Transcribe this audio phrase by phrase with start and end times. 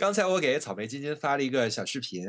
[0.00, 2.26] 刚才我给草莓晶晶发了一个小视频，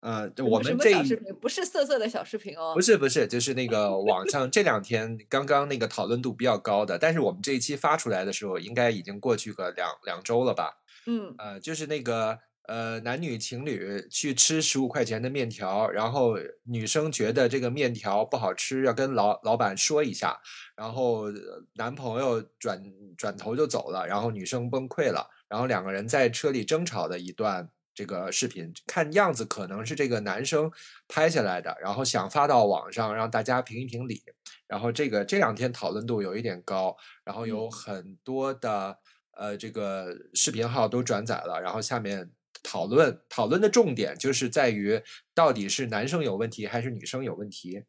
[0.00, 1.34] 呃，我们这一小视频？
[1.36, 2.82] 不是色色的小视频哦不。
[2.82, 10.74] 是不是，就是那个网上这两天刚刚那个讨论度比较高的，但是我们这一期发出来的时候，应该已经过去个两两周了吧？
[11.06, 20.38] 嗯呃，就是那个呃男女情侣去吃十五块钱的面条，然后女生觉得这个面条不好吃，要跟老老板说一下，
[20.76, 22.84] 然后呃男朋友转
[23.16, 27.70] 转头就走了，然后女生崩溃了，然后两个人在车里争吵的一段。
[27.94, 30.70] 这个视频看样子可能是这个男生
[31.08, 34.22] 拍下来的，然后想发到网上让大家评一评理。
[34.68, 38.96] 然后这个这两天讨论度有一点高，然后有嗯很多的
[39.32, 42.30] 呃这个视频号都转载了，然后下面
[42.62, 45.02] 讨论讨论的重点就是在于
[45.34, 47.82] 到底是男生有问题还是女生有问题。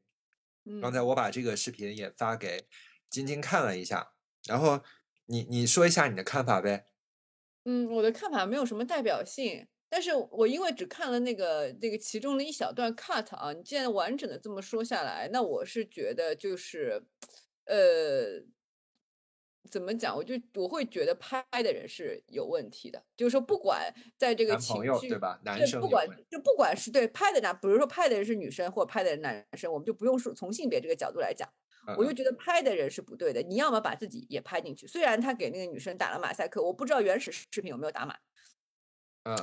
[0.82, 2.66] 刚嗯，才我把这个视频也发给
[3.12, 4.13] 晶晶看了一下，
[4.48, 4.82] 然后
[5.27, 6.88] 你你说一下你的看法呗？
[7.72, 17.04] 嗯，我的看法没有什么代表性，但是我因为只看了那个那个其中的一小段 cut 啊，你既然完整的这么说下来，那我是觉得就是，
[17.66, 18.41] 呃，
[19.70, 20.18] 怎么讲？
[20.18, 25.40] 我就我会觉得拍的人是有问题的，就是说不管在这个情绪对吧？
[25.46, 31.48] 男生，不管就不管是对拍的男，比如说拍的人是女生或者拍的人男生，我们就不用说从性别这个角度来讲，
[31.98, 33.41] 我就嗯觉得拍的人是不对的。
[33.41, 38.15] 你要么把自己也拍进去，虽然他给那个女生打了马赛克，我不知道原始视频有没有打码，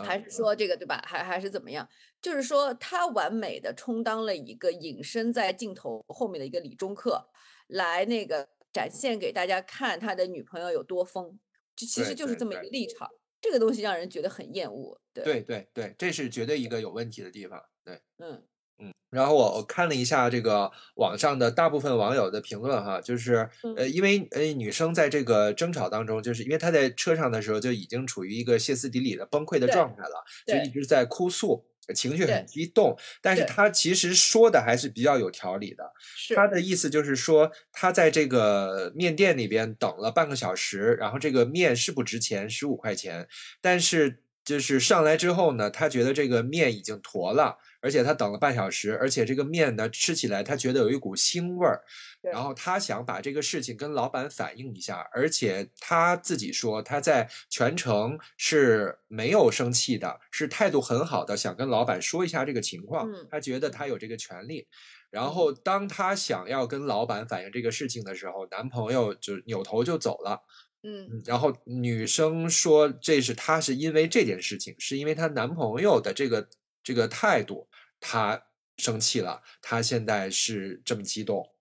[0.04, 1.02] 还是说这个对吧？
[1.06, 1.88] 还还是怎么样？
[2.20, 7.28] 就是说他完美的充当了一个隐身在镜头后面的一个理中客，
[7.68, 11.38] 来那个展现给大家看他的女朋友有多疯，
[11.74, 13.08] 这其实就是这么一个立场。
[13.38, 17.62] 这个东西让人觉得很厌恶，对，对对对，这是绝对一个有问题的地方。
[17.84, 18.00] 对。
[18.18, 18.42] 嗯
[18.78, 30.64] 嗯，然后我我看了一下这个网上的大部分网友的评论哈，就是呃，因为呃女生在这个争吵当中，就是因为她在车上的时候就已经处于一个歇斯底里的崩溃的状态了，就对。
[30.66, 33.46] 一直在哭诉，情绪很激动，但是对。
[33.48, 35.92] 她其实说的还是比较有条理的。
[36.16, 36.34] 是。
[36.34, 43.26] 他的意思就是说，她在这个面店里边等了半个小时，然后这个面是不值钱，十五块钱，
[43.62, 51.82] 但是就是上来之后呢，他觉得这个面已经坨了，而且他等了半小时，而且这个面呢吃起来他觉得有一股腥味儿，
[52.22, 64.68] 然后他想把这个事情跟老板反映一下，而且他自己说他在全程是没有生气的，是态度很好的，想跟老板说一下这个情况，嗯他觉得他有这个权利。
[65.10, 70.42] 然后当他想要跟老板反映这个事情的时候，男朋友就扭头就走了。
[70.86, 76.48] 嗯嗯然后女生说，这是她是因为这件事情，是因为她男朋友的这个
[76.82, 81.52] 这个态度，她生气了，她现在是这么激动。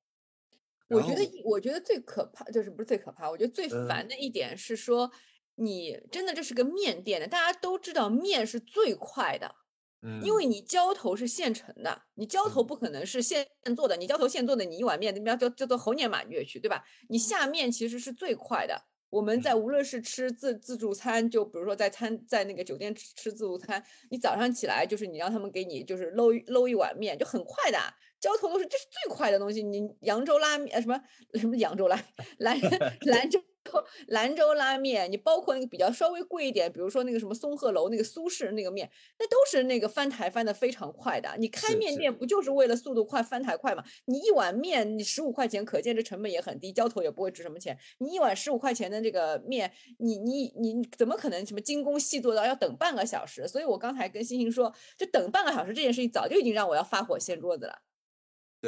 [0.87, 5.11] 我觉得，我觉得最可怕就是不是最可怕，我觉得最嗯烦的一点是说，
[5.55, 9.55] 你真的这是个面店的，大家都知道面是最快的，
[10.03, 16.83] 嗯，因为你浇头是现成的，你浇头嗯不可能是现做的，你浇头现做的，你一碗面那边叫叫做猴年马月去，对吧？
[17.09, 18.85] 你下面其实是最快的。
[19.09, 29.63] 我们在嗯无论是吃自自助餐，就比如说在餐在那个酒店吃吃自助餐，你早上起来就是你让他们给你就是搂一搂一碗面，就很快的啊，浇头都是这是最快的东西。
[29.63, 30.99] 你扬州拉面呃什么
[31.35, 32.05] 什么扬州拉面
[32.39, 32.59] 兰
[33.01, 33.41] 兰州
[34.07, 38.89] 兰州拉面，你包括那个比较稍微贵一点，比如说那个什么松鹤楼那个苏式那个面，
[39.19, 41.29] 那都是那个翻台翻的非常快的。
[41.37, 43.83] 你开面店不就是为了速度快、翻台快嘛？
[44.05, 47.77] 你一碗面你十五块钱，可见这成本也很低，浇头也不会值什么钱。
[47.99, 53.47] 你一碗十五块钱的这个面，你你你你怎么可能什么精工细做到要等半个小时？
[53.47, 57.79] 所以我刚才跟星星说，就等半个小时这件事情，早就已经让我要发火掀桌子了。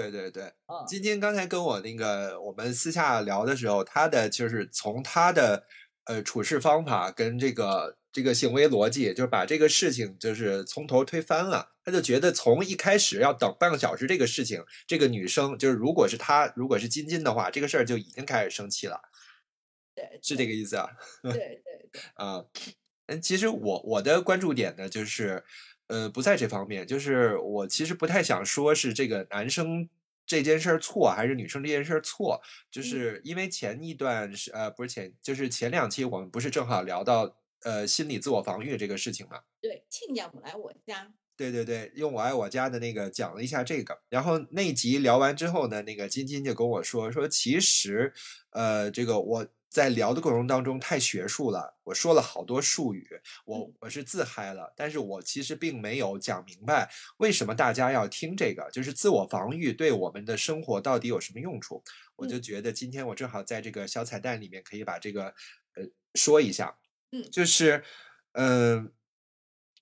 [0.04, 5.66] 对对对，嗯，今天刚才跟我那个我们私下聊的时候，他的就是从他的
[6.06, 11.72] 呃处事方法跟这个这个行为逻辑，就是把这个事情就是从头推翻了。
[11.84, 19.00] 他就觉得从一开始要等半个小时这个事情，这个女生就是如果是她，如果是金金的话，这个事儿就已经开始生气了，
[19.96, 20.90] 对是这个意思啊？
[21.24, 22.44] 对对对， 啊，
[23.08, 25.46] 嗯，其实我我的关注点呢，就是，
[25.88, 29.90] 呃，不在这方面，就是我其实不太想说是这个男生
[30.26, 32.84] 这件事儿错，还是女生这件事儿错，就嗯。
[32.84, 39.42] 是因为前一段是呃不是前，就是前两期我们不是正好聊到呃心理自我防御这个事情嘛？
[39.62, 48.14] 对，亲家母来我家，对对对，用我爱我家的那个讲了一下这个，然后那集聊完之后呢，那个金金就跟我说说，其实，
[48.52, 53.08] 呃，这个我在聊的过程当中太学术了，我说了好多术语，
[53.46, 53.78] 我嗯。
[53.82, 61.84] 我是自嗨了，但是我其实并没有讲明白为什么大家要听这个，就是自我防御对我们的生活到底有什么用处？
[62.16, 62.42] 我就嗯。
[62.42, 65.26] 觉得今天我正好在这个小彩蛋里面可以把这个
[65.76, 65.84] 呃
[66.16, 66.78] 说一下，
[67.12, 67.24] 嗯。
[67.32, 67.84] 就是，
[68.34, 68.92] 嗯、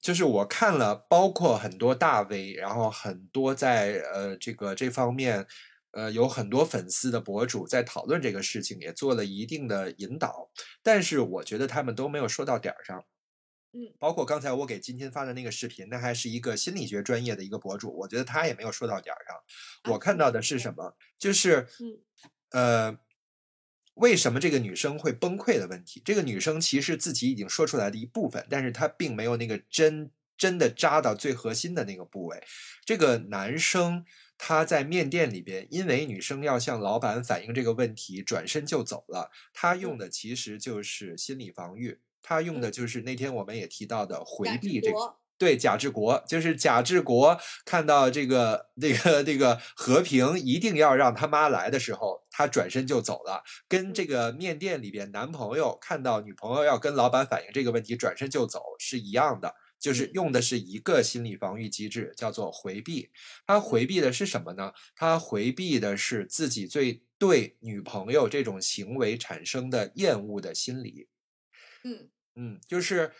[0.01, 5.47] 就是我看了，包括很多大 V，然后很多在呃这个这方面，
[5.95, 10.51] 呃有很多粉丝的博主在讨论这个事情，也做了一定的引导，
[10.83, 13.03] 但是我觉得他们都没有说到点儿上。
[13.73, 19.93] 嗯，包括刚才我给今天发的那个视频，那还是一个心理学专业的一个博主，我觉得他也没有说到点儿上。
[19.93, 20.95] 我看到的是什么？
[21.17, 21.97] 就是嗯
[22.51, 22.99] 呃。
[23.95, 26.01] 为什么这个女生会崩溃的问题？
[26.03, 32.43] 这个女生其实自己已经说出来的一部分，但是她并没有那个针真的扎到最核心的那个部位。
[32.83, 34.03] 这个男生
[34.47, 39.31] 他在面店里边，因为女生要向老板反映这个问题，转身就走了。
[39.55, 45.15] 他用的其实就是心理防御，他用的就是那天我们也提到的回避这个。
[45.39, 53.43] 对贾志国，就是贾志国看到这个、这个、这个和平一定要让他妈来的时候，他转身就走了。
[53.67, 59.55] 跟这个面店里边男朋友看到女朋友要跟老板反映这个问题，转身就走是一样的，
[59.85, 63.11] 就是用的是一个心理防御机制，叫做回避。
[63.45, 64.73] 他回避的是什么呢？
[64.95, 71.07] 他回避的是自己最对女朋友这种行为产生的厌恶的心理。
[71.83, 73.11] 嗯嗯，就是。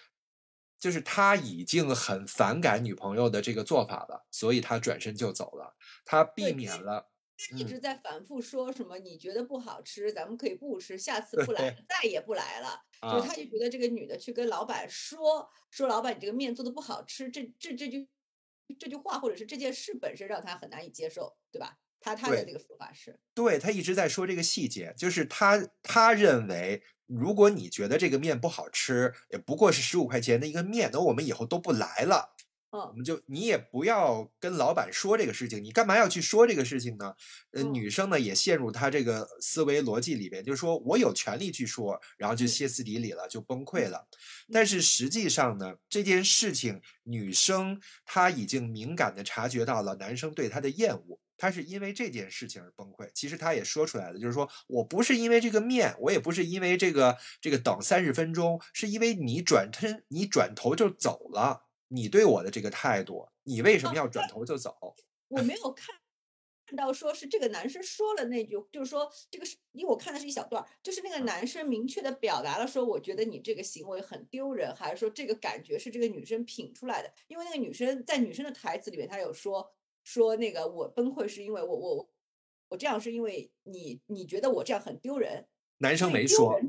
[0.77, 5.75] 就是他已经很反感女朋友的这个做法了，所以他转身就走了。
[6.03, 7.09] 他避免了，
[7.55, 12.79] 一直在反复说什么你觉得不好吃，咱们可以不吃，下次不来，再也不来了。
[13.01, 18.07] 就是他就觉得这个女的去跟老板说说老板你这个面做的不好吃，这这这句
[18.79, 21.77] 这句话或者是这件事本身让他很难以接受，对吧？
[21.99, 26.83] 他他的这个说法是，对他一直在说这个细节，就是他他认为。
[27.07, 32.33] 如果你觉得这个面不好吃，也不过是十五块钱的一个面，那我们以后都不来了。
[32.75, 37.15] 嗯，我们就你也不要跟老板说这个事情，你干嘛要去说这个事情呢？
[37.51, 44.05] 呃，女生呢也陷入她这个思维逻辑里边，就是说我有权利去说，然后就歇斯底里了，就崩溃了。
[44.51, 51.19] 但是实际上呢，这件事情女生她已经敏感的察觉到了男生对她的厌恶。
[51.37, 61.63] 他是因为这件事情而崩溃，其实他也说出来了，就是说我不是因为这个面，我也不是因为这个这个等三十分钟，是因为你转身，你转头就走了，
[61.95, 64.75] 你对我的这个态度，你为什么要转头就走？
[65.29, 65.95] 我没有看
[66.65, 77.11] 看到说是这个男生说了那句，就是说这个是因为我看的是一小段，就是那个男生明确的表达了说，我觉得你这个行为很丢人，还是说这个感觉是这个女生品出来的？
[77.27, 79.71] 因为那个女生在女生的台词里面，她有说。
[80.07, 82.07] 说那个我崩溃是因为我我
[82.69, 85.47] 我这样是因为你你觉得我这样很丢人？
[85.79, 86.61] 男生没说，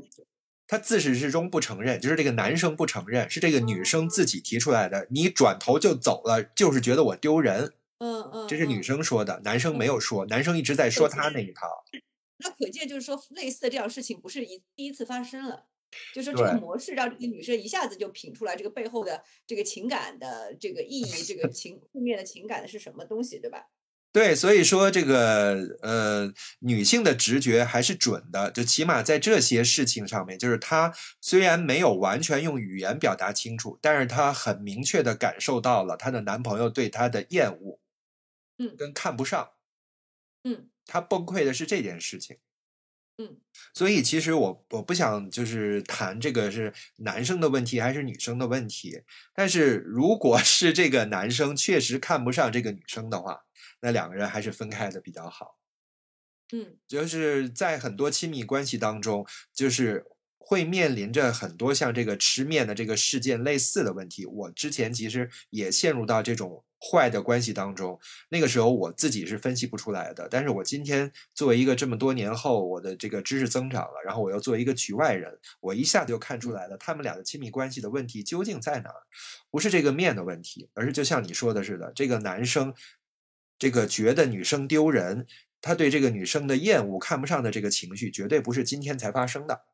[0.67, 5.07] 他自始至终不承认，就是这个男生不承认，是这个女生自己提出来的。
[5.09, 7.73] 你转头就走了，就是觉得我丢人。
[7.99, 11.67] 嗯嗯，这是女生说的，男生没有说，男生一直在说他那一套。
[12.39, 15.65] 那可见就是说，类似的这样事情不是一第一次发生了。
[16.13, 23.67] 就说这个模式让这个女生一下子就品出来这个背后的这个情感的这个意义，这个情负面的情感的是什么东西，对吧？
[24.13, 37.79] 对，所以说这个呃，女性的直觉还是准的，就起码在这些事情上面，就是她虽然没有完全用语言表达清楚，但是她很明确的感受到了她的男朋友对她的厌恶，
[38.57, 39.49] 嗯，跟看不上，
[40.43, 42.37] 嗯，她崩溃的是这件事情。
[43.19, 43.37] 嗯，
[43.73, 49.01] 所以其实我我不想就是谈这个是男生的问题还是女生的问题，
[49.33, 53.41] 但是如果是这个男生确实看不上这个女生的话，
[53.81, 55.57] 那两个人还是分开的比较好。
[56.53, 60.05] 嗯，就是在很多亲密关系当中，就是
[60.37, 64.25] 会面临着很多像这个吃面的这个事件类似的问题。
[64.25, 66.63] 我之前其实也陷入到这种。
[66.79, 70.27] 坏的关系当中，那个时候我自己是分析不出来的。
[70.29, 79.01] 但是我今天作为一个这么多年后，我的这个知识增长了，然后我又作为一个局外人，我一下子就看出来了，他们俩的亲密关系的问题究竟在哪儿？
[79.49, 82.71] 不是这个面的问题，而是就像你说的似的，这个男生
[83.59, 85.25] 这个觉得女生丢人，
[85.61, 89.65] 他对这个女生的厌恶、看不上的这个情绪，绝对不是今天才发生的。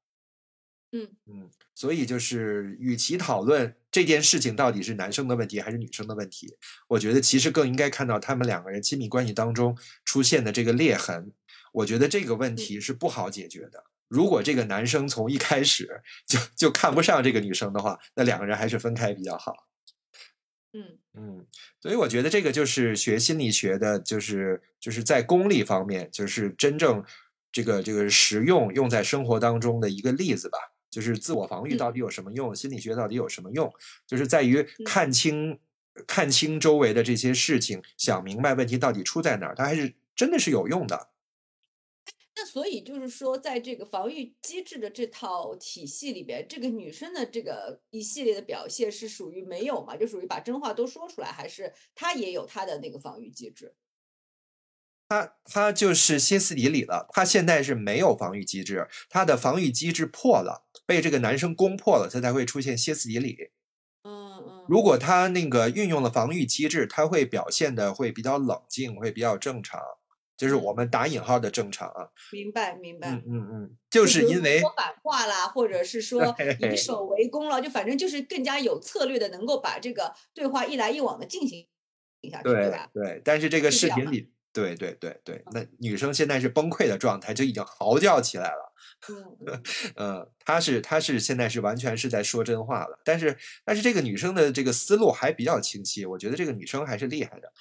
[0.96, 6.56] 嗯嗯，所以就是，与其讨论这件事情到底是男生的问题还是女生的问题，
[6.88, 9.76] 我觉得其实更应该看到他们两个人亲密关系当中
[10.06, 11.32] 出现的这个裂痕。
[11.72, 13.86] 我觉得这个问题是不好解决的。
[14.08, 19.68] 如果这个男生从一开始就就看不上这个女生的话，那两个人还是分开比较好。
[20.74, 21.46] 嗯嗯，
[21.80, 27.04] 所以我觉得这个就是学心理学的，就是就是在功利方面，就是真正
[27.52, 30.58] 这个这个实用用在生活当中的一个例子吧。
[30.90, 32.56] 就是自我防御到底有什么用？
[32.56, 33.72] 心理学到底有什么用？
[34.06, 35.60] 就是在于看清
[36.06, 41.10] 看清周围的这些事情，想明白问题到底出在哪儿，它还是真的是有用的。
[42.44, 49.96] 那那所以就是说，在这个防御机制的这套体系里边，这个女生的这个一系列的表现是属于没有嘛？
[49.96, 53.74] 就属于把真话都说出来，还是她也有她的那个防御机制？
[55.08, 63.52] 她她就是歇斯底里了，她现在是没有防御机制，她的防御机制破了，被这个男生攻破了，她才会出现歇斯底里。
[64.04, 64.66] 嗯嗯。
[64.68, 69.80] 如果他那个运用了防御机制，他会表现的会比较冷静，会比较正常，
[70.44, 72.10] 就是我们打引号的正常啊。
[72.34, 73.10] 明白明白。
[73.10, 81.66] 嗯嗯嗯，就是因为说反话啦，或者是说 以守为攻了，就反正就是更加有策略的，能够把这个对话一来一往的进行
[82.30, 82.90] 下去，对吧？
[82.94, 84.30] 对，但是这个视频里。
[84.56, 88.72] 对对对对，那女生现在是崩溃的状态，就已经嚎叫起来了。
[89.96, 93.36] 嗯， 她是她是现在是完全是在说真话了，但是
[93.66, 97.52] 但是这个女生的这个思路还比较清晰，我觉得这个女生还是厉害的。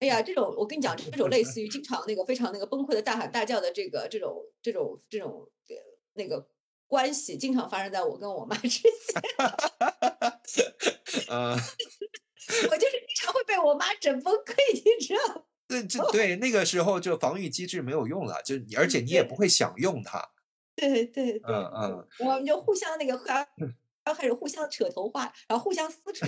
[0.00, 5.48] 哎呀，这种我跟你讲，这种类 似于经常那个非常那个崩溃的大喊大叫的这个这种这种这种
[6.14, 6.48] 那个
[6.86, 8.90] 关系，经常发生在我跟我妈 之间。
[11.28, 15.46] 嗯，我就是经常会被我妈整崩溃，你知道。
[15.68, 20.30] 对，这对那个时候就防御机制没有用了，就而且你也不会想用它。
[20.74, 23.46] 对对对，嗯嗯，我们就互相那个，然
[24.06, 26.26] 后开始互相扯头发，然后互相撕扯。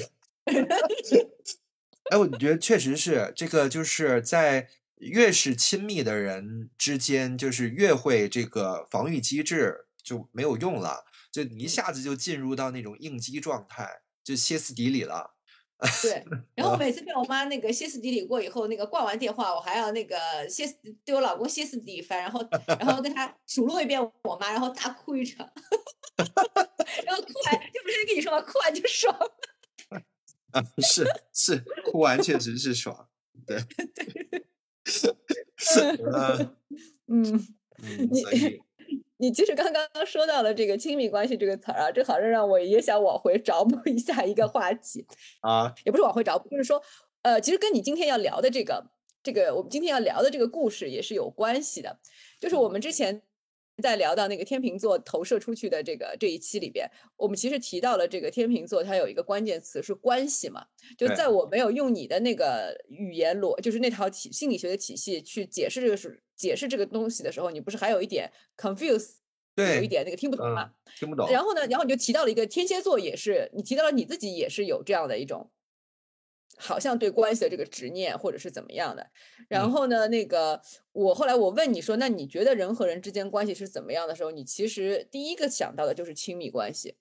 [2.11, 15.35] 哎，我觉得确实是这个，就是在越是亲密的人之间，就是越会这个防御机制就没有用了，就一下子就进入到那种应激状态，就歇斯底里了。
[16.01, 20.17] 对， 然后每次被我妈那个歇斯底里过以后，那个挂完电话，我还要那个
[20.49, 25.39] 歇斯对我老公歇斯底里翻，然后然后跟他数落一遍我妈，然后大哭一场，
[26.19, 28.41] 然后哭完就不是跟你说吗？
[28.43, 29.13] 哭完就爽。
[30.55, 33.09] 啊，是是，哭完确实是爽，
[33.47, 33.59] 对，
[34.85, 35.15] 是
[37.09, 37.39] 嗯，
[38.15, 38.61] 所以。
[39.19, 45.07] 你其实刚刚说到了这个亲密关系这个词儿啊，这好像让我也想往回找补一下一个话题
[45.43, 46.83] 啊，也不是往回找补，就是说，
[47.23, 48.85] 呃，其实跟你今天要聊的这个
[49.23, 52.01] 这个我们今天要聊的这个故事也是有关系的。
[52.41, 53.23] 就是我们之前
[53.83, 60.65] 在聊到那个天秤座投射出去的这个这一期里边，我们其实提到了这个天秤座，它有一个关键词是关系嘛。
[60.97, 66.23] 就在我没有用你的那个语言逻，就是那套体心理学的体系去解释这个是。
[66.35, 69.11] 解释这个东西的时候，你不是还有一点 confuse，
[69.55, 70.73] 对，有一点那个听不懂嘛？
[70.99, 71.31] 听不懂。
[71.31, 75.53] 然后呢，然后你就提到了一个天蝎座，也是你提到了你自己也是有这样的一种，
[76.57, 79.11] 好像对关系的这个执念，或者是怎么样的。
[79.49, 80.61] 然后呢，那个
[80.93, 86.97] 我后来我问你说，那你觉得人和人之间关系是怎么样的时候，你其实第一个想到的就是亲密关系。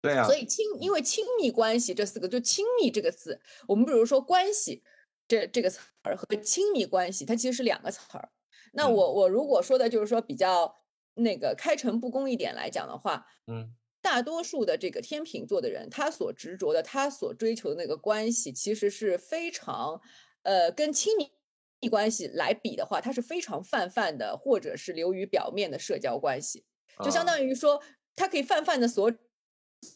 [0.00, 0.24] 对啊。
[0.24, 4.82] 所以亲，因为亲密关系这四个，就亲密这个字，我们比如说关系
[5.26, 8.30] 这这个词儿和亲密关系，它其实是两个词儿。
[8.72, 10.76] 那我我如果说的就是说比较
[11.14, 20.00] 那个开诚布公一点来讲的话，嗯，大多数的这个天秤座的人，他所执着的，他所追求的那个关系，其实是非常，
[20.42, 26.64] 呃，跟亲密关系来比的话，它是非常泛泛的，或者是流于表面的社交关系，
[27.04, 27.82] 就相当于说，
[28.14, 29.10] 它可以泛泛的所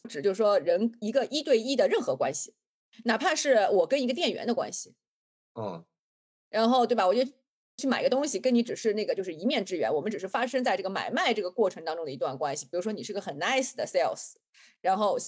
[0.08, 2.54] 指，就是说人一个一对一的任何关系，
[3.04, 4.94] 哪怕是我跟一个店员的关系，
[5.54, 5.84] 嗯，
[6.50, 7.06] 然后对吧？
[7.06, 7.32] 我觉得。
[7.82, 12.64] 去买个东西，跟你只是那个就是一面之缘，我们只是发生在这个买卖这个过程当中的一段关系。
[12.66, 14.34] 比如说你是个很 nice 的 sales，
[14.80, 15.18] 然后，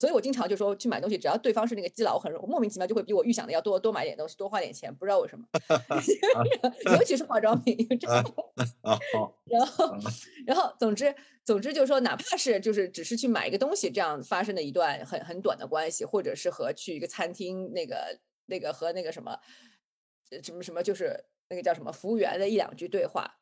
[0.00, 5.46] 所以我经常就说去买东西，只要对方是那个基佬，很莫名其妙就会比我预想的要多多买点东西，多花点钱，不知道为什么。
[6.98, 7.86] 尤其是化妆品。
[9.46, 9.96] 然后，
[10.44, 19.38] 然后，总之，总之就是说，哪怕是就是只是去买一个东西，这样发生的一段很很短的关系，或者是和去一个餐厅那个那个和那个什么
[20.42, 21.24] 什么什么就是。
[21.54, 23.38] 那个叫什么服务员的一两句对话，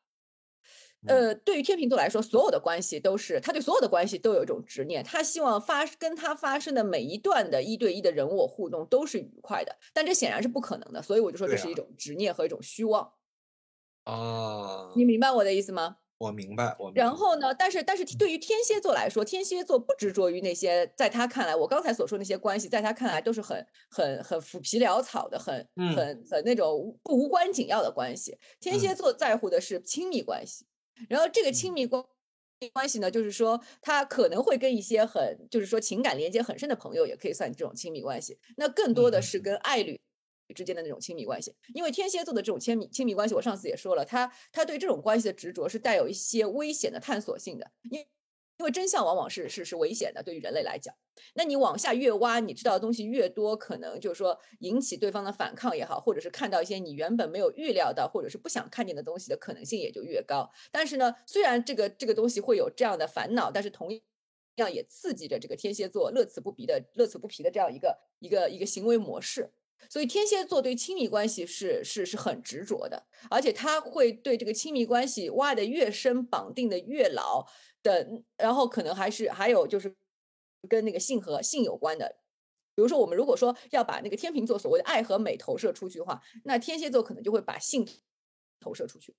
[1.07, 13.13] 呃，对于天秤座来说，所有的关系都是他对所有的关系都有一种执念，他希望发跟他发生的每一段的一对一的人我互动都是愉快的，但这显然是不可能的，所以我就说这是一种执念和一种虚妄。
[14.05, 15.97] 哦，你明白我的意思吗？
[16.23, 16.91] 我明白，我。
[16.95, 17.53] 然后呢？
[17.53, 28.37] 但是，但是对于天蝎座来说，天蝎座不执着于那些，在他看来，我刚才所说那些关系，在他看来都是很、很、很浮皮潦草的，很、很、很那种无关紧要的关系。
[28.59, 30.65] 天蝎座在乎的是亲密关系。
[31.09, 32.03] 然后，这个亲密关
[32.71, 38.39] 关系呢，就是说，他可能会跟一些很，就是说情感连接很深的朋友，也可以算这种亲密关系。
[38.55, 39.99] 那更多的是跟爱侣。
[40.53, 48.05] 之间的那种亲密关系，因为天蝎座的这种亲密亲密关系，我上次也说了，他他对这种关系的执着是带有一些危险的探索性的，因
[48.59, 50.93] 因为真相往往是是是危险的，对于人类来讲。
[51.33, 60.49] 那你往下越挖，你知道的东西越多，可能就是说引起对方的反抗也好，或者是看到一些你原本没有预料到，或者是不想看见的东西的可能性也就越高。
[60.71, 63.89] 但是呢，虽然这个这个东西会有这样的烦恼，但是同
[64.57, 69.51] 样也刺激着这个天蝎座乐此不疲的乐此不疲的这样一个一个一个行为模式。
[69.89, 77.45] 所以天蝎座对亲密关系是是是很执着的，而且他会对这个亲密关系挖的越深，绑定的越牢
[77.81, 79.95] 的，然后可能还是还有就是
[80.67, 82.17] 跟那个性和性有关的，
[82.75, 87.87] 比如说我们如果说要把那个天秤座所谓的爱和美投射出去的话，那天蝎座可能就会把性
[88.59, 89.15] 投射出去。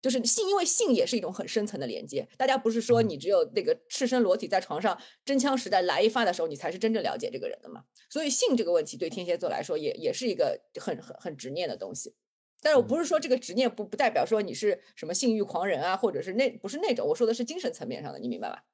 [0.00, 2.28] 就是性，因为性也是一种很深层的连接。
[2.36, 7.84] 大家不是说你只有那个赤身裸体在床上真枪实弹来一发的时候，你才是真正了解这个人的嘛？
[8.08, 12.14] 所以性这个问题对天蝎座来说也也是一个很很很执念的东西。
[12.60, 18.64] 但是我不是说这个执念不不代表说你是什么性欲狂人啊，或者是那不是那种，我说的是精神层面上的，你明白吧？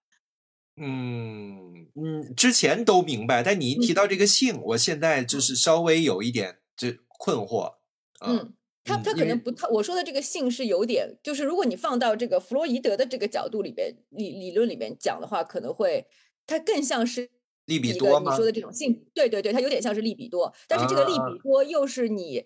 [0.77, 7.77] 嗯嗯，之前都明白，但你一提到这个性，我现在就是稍微有一点这困惑。
[8.21, 8.55] 嗯。
[8.85, 16.07] 他他可能不，他我说的这个性是有点，就是如果你放到这个弗洛伊德的这个角度里边理理论里边讲的话，可能会
[16.47, 17.31] 它更像是
[17.65, 22.45] 利比多你说的这种性，对对对，它有点像是利比多，但是这个利比多又是你，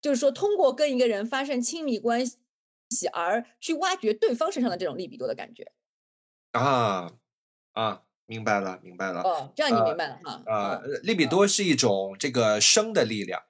[0.00, 5.72] 就是说通过跟一个人发生亲密关系而去挖掘对方身上的这种利比多的感觉。
[6.52, 7.10] 啊
[7.72, 9.22] 啊，明白了明白了。
[9.22, 10.42] 哦，这样你明白了哈。
[10.46, 13.42] 啊，利比多是一种这个生的力量。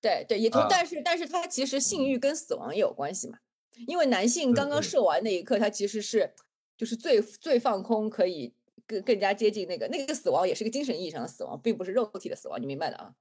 [0.00, 3.38] 对对，也同，但是但是它其实性欲跟死亡也有关系嘛，
[3.86, 6.32] 因为男性刚刚射完那一刻，他其实是
[6.76, 8.54] 就是最最放空，可以
[8.86, 13.12] 更更加接近那个那个死亡，也是个精神意义上的死亡，并不是肉体的死亡，你明白的啊？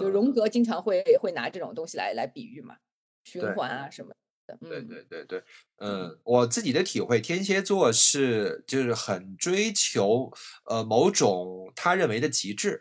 [0.00, 2.78] 就荣格经常会会拿这种东西来来比喻嘛，
[3.22, 4.12] 循环啊什么
[4.48, 4.58] 的。
[4.60, 5.42] 对对对对，
[5.76, 10.32] 嗯，我自己的体会，天蝎座是就是很追求
[10.64, 12.80] 呃某种他认为的极致，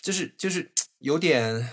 [0.00, 1.68] 就是就是有点。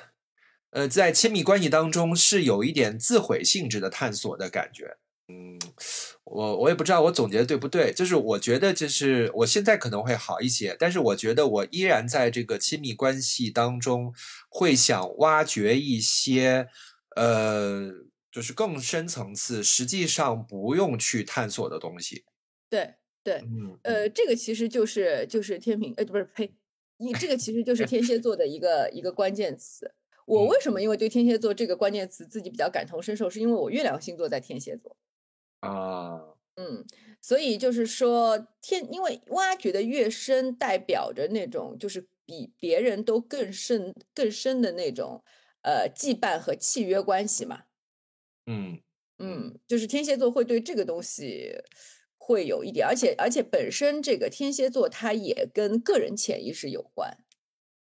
[0.74, 4.98] 呃，在亲密关系当中是有一点自毁性质的探索的感觉。
[5.27, 5.58] 嗯，
[6.25, 14.13] 我我也不知道我总结的对不对，就是我觉得就是我现在可能会好一些，但是我觉得我依然在这个亲密关系当中
[14.50, 16.68] 会想挖掘一些
[17.15, 17.89] 呃，
[18.32, 22.26] 就是更深层次，实际上不用去探索的东西。
[22.69, 26.52] 对对，嗯，呃，这个其实就是就是天平，呃，不是呸，
[26.98, 29.93] 你这个其实就是天蝎座的一个一个关键词。
[30.26, 34.96] 我为什么因为对天蝎座这个关键词自己比较感同身受，是因为我月亮星座在天蝎座。
[35.60, 36.20] 啊，
[36.56, 36.86] 嗯，
[37.22, 45.24] 所以就是说天，因为挖掘的越深，代表着那种就是比别人都更深更深的那种
[45.62, 47.64] 呃羁绊和契约关系嘛，
[48.46, 48.80] 嗯
[49.20, 51.56] 嗯，就是天蝎座会对这个东西
[52.18, 57.18] 会有一点，而且而且本身这个天蝎座它也跟个人潜意识有关。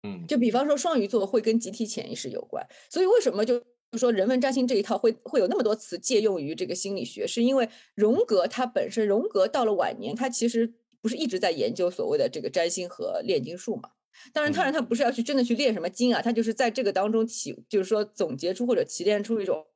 [0.04, 3.58] 嗯，就比方说双鱼座会跟集体潜意识有关，所以为什么就
[3.90, 13.90] 就说人文占星这一套会会有那么多词借用于这个心理学，是因为荣格他本身，荣格到了晚年，他其实不是一直在研究所谓的这个占星和炼金术嘛？
[14.32, 19.66] 当然，当然他不是要去真的去炼什么金啊，他就是在这个当中提，就是说总结出或者提炼出一种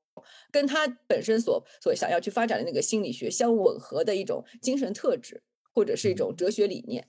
[0.51, 7.09] 跟他本身所所想要去发展的那个心理学相吻合的一种精神特质，或者是一种哲学理念。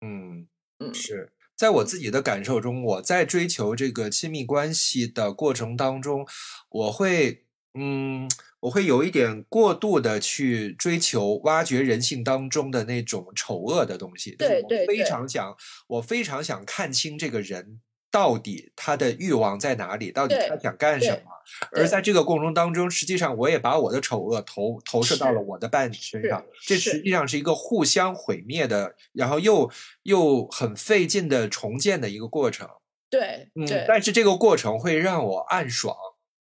[0.00, 0.46] 嗯
[0.78, 1.32] 嗯，是。
[1.58, 6.24] 在我自己的感受中，我在追求这个亲密关系的过程当中，
[6.70, 7.42] 我会，
[7.74, 14.36] 嗯，我会有一点过度的去追求、挖掘人性当中的那种丑恶的东西。
[14.36, 15.56] 对对对，非常想，
[15.88, 17.80] 我非常想看清这个人。
[18.10, 20.10] 到底他的欲望在哪里？
[20.10, 21.30] 到底他想干什么？
[21.72, 26.44] 而在这个过程当中，实际上我也把我的丑恶投投射到了我的伴侣身上。
[26.66, 29.70] 这实际上是一个互相毁灭的，然后又
[30.02, 32.68] 又很费劲的重建的一个过程。
[33.10, 35.96] 对，嗯，但是这个过程会让我暗爽。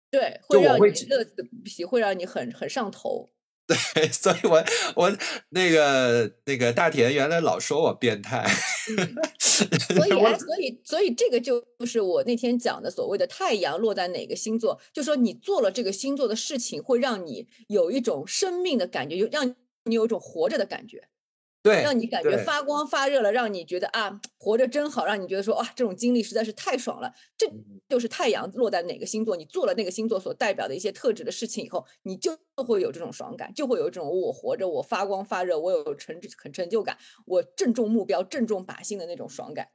[0.09, 3.29] 对，会让你乐此不疲，会让你很很上头。
[3.67, 4.63] 对， 所以我
[4.95, 5.17] 我
[5.49, 8.47] 那个那个大田原来老说我变态，
[9.37, 9.67] 所
[10.07, 19.53] 以所以所以这个就是我那天讲的所谓的太阳落在哪个星座，就说你做了这个星座的事情，会让你有一种生命的感觉，有让
[19.83, 21.09] 你有一种活着的感觉。
[21.67, 27.13] 对，让你感觉发光发热了，让你觉得啊，活着真好，让你觉得说哇，这种经历实在是太爽了。
[27.37, 27.47] 这
[27.87, 39.69] 就是太阳落在哪个星座，你做了那个星座所代表的一些特质的事情以后，你就会有这种爽感，就会有这种我活着，我发光发热，我有成很成就感，我正中目标，正中靶心的那种爽感。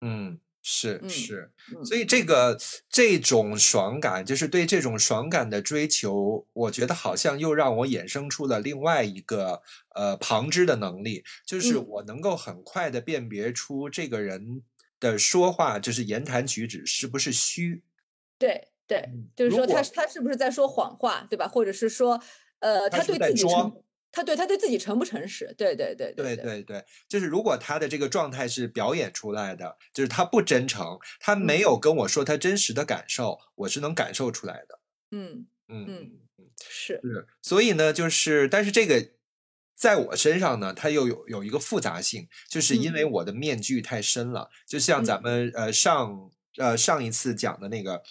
[0.00, 0.40] 嗯。
[0.70, 2.04] 是嗯是，嗯所以。
[2.04, 2.58] 这个
[2.90, 9.62] 这种爽感，就是对这种爽感的追求，我觉得好像又让我衍生出了另外一个
[9.94, 11.86] 呃旁支的能力，就是嗯。
[11.88, 14.62] 我能够很快的辨别出这个人
[15.00, 17.82] 的说话，就是言谈举止是不是虚。
[18.38, 21.48] 对对，嗯就是说他他是不是在说谎话，对吧？
[21.48, 22.22] 或者是说，
[22.58, 23.72] 呃，他对自己装，
[24.10, 25.54] 他对他对自己诚不诚实？
[25.56, 34.80] 对对对对对，对对，就是如果他的这个状态是表演出来的，就是他不真诚，他没嗯有跟我说他真实的感受，我是能感受出来的。
[35.10, 36.10] 嗯，嗯嗯
[36.68, 39.10] 是，是，所以呢，就是但是这个
[39.74, 48.02] 在我身上呢，它又有有一个复杂性，就是因为我的面具太深了，就像咱嗯们呃上呃上一次讲的那个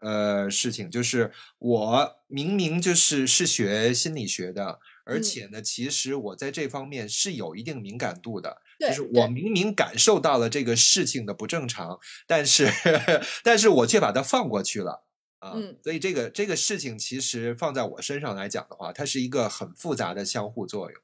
[0.00, 4.78] 呃事情，就是我明明就是是学心理学的，
[5.08, 8.58] 而嗯且呢，其实我在这方面是有一定敏感度的。
[8.78, 12.68] 就是我明明感受到了这个事情的不正常，但是
[13.42, 15.04] 但是我却把它放过去了。
[15.40, 21.00] 啊，嗯所以这个这个事情其实放在我身上来讲的话，它是一个很复杂的相互作用。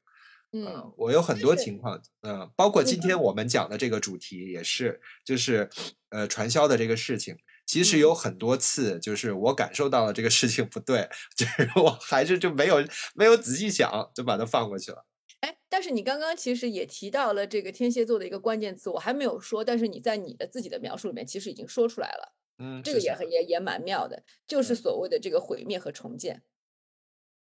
[0.53, 5.69] 嗯嗯，我有很多情况，嗯，包括今天我们讲的这个主题也是，就是
[6.09, 12.77] 呃传销的这个事情，其实嗯有很多次，就是我感受到了这个事情不对， 就是我还是就没有
[13.15, 15.05] 没有仔细想，就把它放过去了。
[15.41, 26.41] 哎，但是你刚刚其实也提到了这个天蝎座的一个关键词，我还没有说，但是你在你的自己的描述里面其实已经说出来了，嗯，这个也也也蛮妙的，就是嗯所谓的这个毁灭和重建。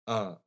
[0.06, 0.38] 嗯，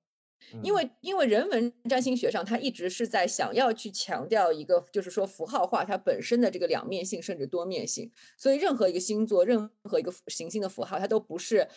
[0.63, 11.69] 因为因为人文占星学上，它一直是在想要去强调一个，就是说符号化它本身的这个两面性甚至多面性，所以任何一个星座，任何一个行星的符号，它都不是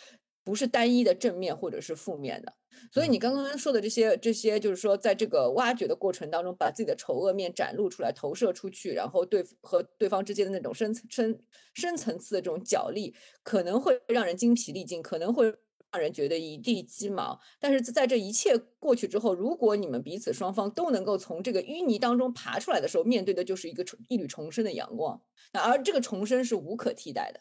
[0.44, 2.54] 不是单一的正面或者是负面的。
[2.92, 11.40] 所以嗯你刚刚说的这些这些，就是说在这个挖掘的过程当中，把自己的丑恶面展露出来，投射出去，然后对和对方之间的那种深层深
[11.74, 15.52] 深层次的这种角力，可能会让人精疲力尽，可能会。
[15.92, 25.20] 让人觉得一地鸡毛，但是在这一切过去之后，如果你们彼此双方都能够从这个淤泥当中爬出来的时候，面对的就是一个重一缕重生的阳光。
[25.52, 27.40] 那而这个重生是无可替代的。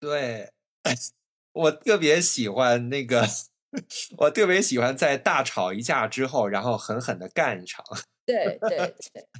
[0.00, 0.52] 对，
[1.52, 3.26] 我特别喜欢那个，
[4.18, 7.84] 我特别喜欢在大吵一架之后，然后狠狠的干一场。
[8.24, 8.94] 对对对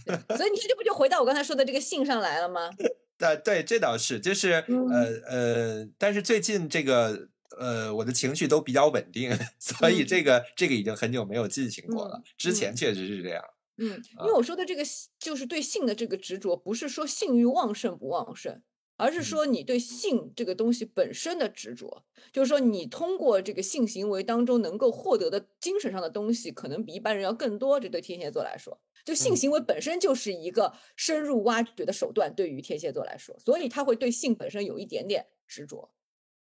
[0.05, 2.71] 对，所以你看，这不就回到我刚才说的这个性上来了吗？
[3.19, 12.25] 对对，这倒是，就是嗯呃呃，但是最近这个呃，我的情绪都比较稳定， 所以嗯这个这个已经很久没有进行过了嗯。
[12.37, 13.42] 之嗯前确实是这样。
[13.79, 18.62] 嗯，因为啊我说的这个性就是对性的这个执着，不是说性欲旺盛不旺盛，
[18.97, 27.79] 而是嗯说你对性这个东西本身的执着，就是说你通过这个性行为当中能够获得的精神上的东西，可能比一般人要更多。
[27.79, 35.92] 这对天蝎座来说，就性嗯行为本身就是一个深入挖掘的手段，对于天蝎座来说，所以他会对性本身有一点点执着。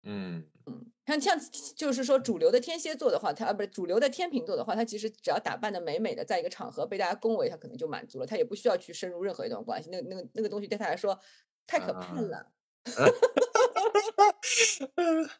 [0.08, 1.38] 嗯嗯，像像
[1.76, 9.88] 就是说主流的天蝎座的话，他啊不是主流的天秤座的话，他其实只要打扮的美美的，在一个场合被大家恭维，他可能就满足了，他也不需要去深入任何一段关系。
[9.90, 11.18] 那个那个那个东西对他来说
[11.66, 12.52] 太可怕啊了。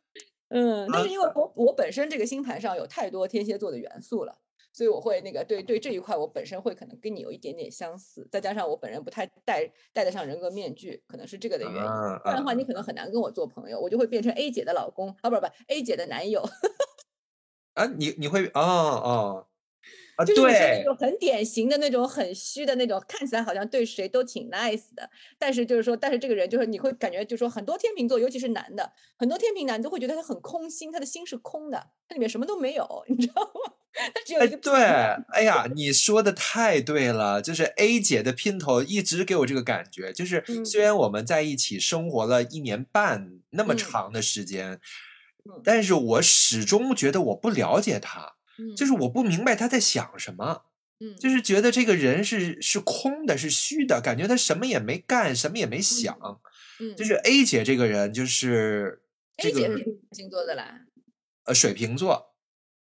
[0.49, 4.39] 嗯，但是因为我我本身这个星盘上有太多天蝎座的元素了，
[4.77, 11.81] 所以我会那个对对这一块我本身会可能跟你有一点点相似，再加上我本人不太戴戴得上人格面具，可能是这个的原因。
[11.81, 16.47] 啊不然的话，啊你可能很难跟我做朋友，我就会变成 A 姐的老公啊，不不 A 姐的男友，
[17.73, 17.87] 啊！
[17.97, 19.47] 你你会哦哦
[20.17, 20.25] 啊！
[20.27, 25.09] 就是你是那，种很典型的那种很虚的那种，看起来好像对谁都挺 nice 的，
[25.39, 33.73] 但是就是说，但是这个人就是你会感觉就是说，很多天秤座，尤其是男的，很多天秤男都会觉得他很空心，他的心是空的，他里面什么都没有，你知道吗？
[34.15, 34.75] 他只有哎，一个对，
[35.33, 43.77] 哎呀，你说的太对了，就是 A 姐的姘头一直给我这个感觉，就是嗯虽然我们在一起生活了一年半那么嗯。
[43.79, 44.73] 长的时间，
[45.45, 45.61] 嗯。
[45.65, 50.63] 但是我始终觉得我不了解他，嗯就是我不明白他在想什么，
[51.01, 51.17] 嗯。
[51.17, 56.17] 就是觉得这个人是是空的，是虚的，感觉他什么也没干，什么也没想。
[56.79, 59.01] 嗯，就是 A 姐这个人，就是
[59.39, 59.69] 这 A 姐
[60.13, 60.81] 星座的啦？
[61.45, 62.35] 呃水瓶座，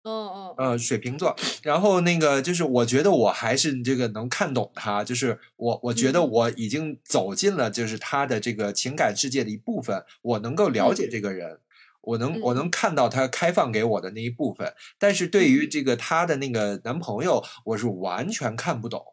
[0.05, 6.31] 哦哦，呃，水瓶座，然后那个就是，我觉得我还是这个能看懂他，就是我我觉得嗯。
[6.31, 11.61] 我已经走进了就是他的这个情感世界的一部分，我能够了解这个人，
[12.01, 12.57] 我能我嗯。
[12.57, 19.05] 能看到他开放给我的那一部分，但是对于这个他的那个男朋友，我是完全看不懂。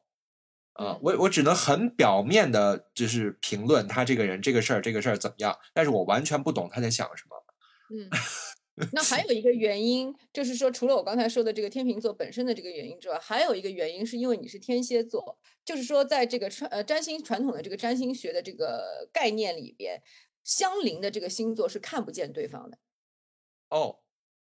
[0.73, 7.35] 啊嗯，我我只能很表面的，就是评论他这个人、这个事儿、这个事儿怎么样，但是我完全不懂他在想什么。
[7.89, 8.09] 嗯，
[8.93, 20.01] 那还有一个原因，就是说，除了我刚才说的这个天秤座本身的这个原因之外，还有一个原因是因为你是天蝎座，就是说，在这个传呃占星传统的这个占星学的这个概念里边，
[20.43, 22.77] 相邻的这个星座是看不见对方的。
[23.69, 23.99] 哦，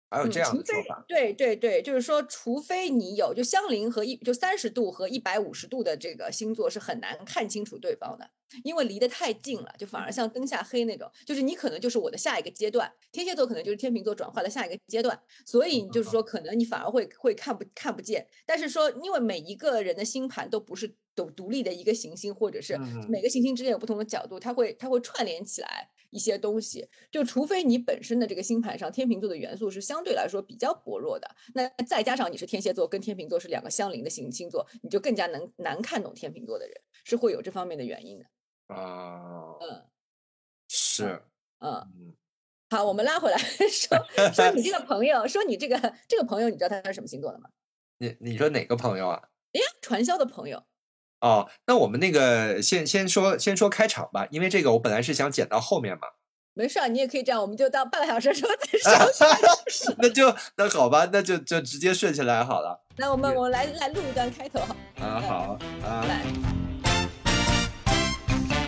[0.09, 1.03] 还有嗯，这样的说法。
[1.07, 8.29] 对对对，就是说，除非你有就相邻和一就三十度和一百五十度的这个星座是很难看清楚对方的，
[8.63, 38.25] 因为离得太近了，就反而像灯下黑那种，就是你可能就是我的下一个阶段，天蝎座可能就是天秤座转化的下一个阶段，所以就是说可能你反而会会看不看不见，但是说因为每一个人的星盘都不是独独立的一个行星，或者是嗯每个行星之间有不同的角度，它会它会串联起来一些东西，就除非你本身的这个星盘上天秤座的元素是相对来说比较薄弱的，那再加上你是天蝎座跟天秤座是两个相邻的星星座，你就更加能难看懂天秤座的人，是会有这方面的原因的。
[38.67, 39.85] 啊，嗯
[40.69, 41.21] 是，
[41.59, 42.13] 嗯，嗯，
[42.69, 43.37] 好，我们拉回来
[43.69, 43.97] 说
[44.33, 47.49] 说你这个朋友，说你这个这个朋友，你知道他是什么星座的吗？
[47.99, 49.29] 你你说哪个朋友啊？
[49.53, 50.63] 哎呀，传销的朋友。
[51.21, 56.07] 哦，那我们那个先先说先说开场吧，因为这个我本来是想剪到后面嘛，
[56.53, 59.07] 没事儿，你也可以这样，我们就到半个小时的时候再 上
[59.67, 59.95] 去。
[59.97, 62.83] 那就那好吧，那就就直接顺起来好了。
[62.97, 64.75] 那我们我来来录一段开头哈。
[64.99, 66.21] 啊，好啊，来，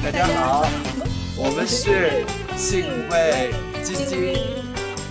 [0.03, 0.67] 大家好，
[1.37, 2.25] 我们是
[2.57, 3.51] 幸会
[3.83, 4.35] 晶晶，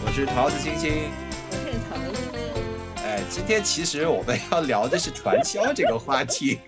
[0.05, 1.11] 我是桃子晶晶。
[1.51, 3.05] 我是唐一。
[3.05, 6.59] 哎，今天其实我们要聊的是传销这个话题。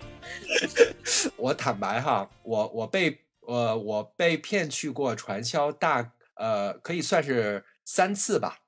[1.36, 8.64] 我坦白哈，我我被呃我被骗去过传销大呃可以算是三次吧，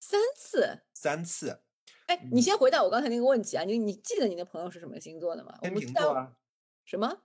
[0.00, 0.82] 三次。
[0.94, 1.62] 三次。
[2.06, 5.58] 哎，你先回答我刚才那个问题啊，你你记得你的朋友是什么星座的吗？
[5.60, 6.32] 天秤座啊，
[6.84, 7.22] 什么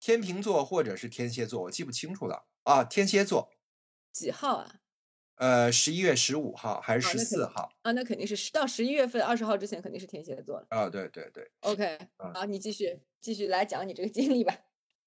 [0.00, 2.82] 天秤座或者是天蝎座，我记不清楚了啊。
[2.82, 3.50] 天蝎座，
[4.12, 4.76] 几号啊？
[5.36, 7.68] 呃，十一月十五号还是十四号？
[7.82, 10.66] 啊，那肯定是十到十一月份二十号之前肯定是天蝎座了。
[10.70, 14.56] 啊，对对对，OK，嗯好，你继续继续来讲你这个经历吧。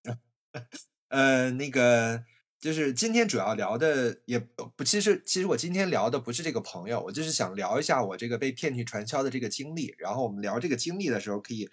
[1.10, 2.24] 呃，那个
[2.60, 9.96] 就是今天主要聊的也不，其实其实我今天聊的不是这个朋友，我就是想聊一下我这个被骗去传销的这个经历。
[9.98, 11.68] 然后我们聊这个经历的时候，可以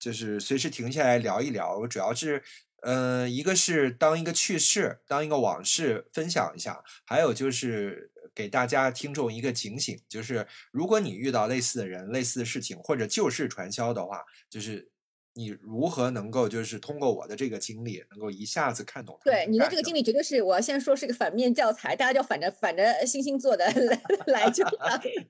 [0.00, 1.78] 就是随时停下来聊一聊。
[1.78, 2.42] 我主要是，
[2.82, 14.90] 呃，一个是当一个趣事，当一个往事分享一下，还有就是给大家听众一个警醒，就是如果你遇到类似的人、类似的事情，或者就是传销的话，就是。
[15.34, 24.72] 你如何能够就是通过我的这个经历，能够一下子看懂他对你的这个经历，绝对是我要先说是个反面教材，大家就反着反着星星做的 来来就好。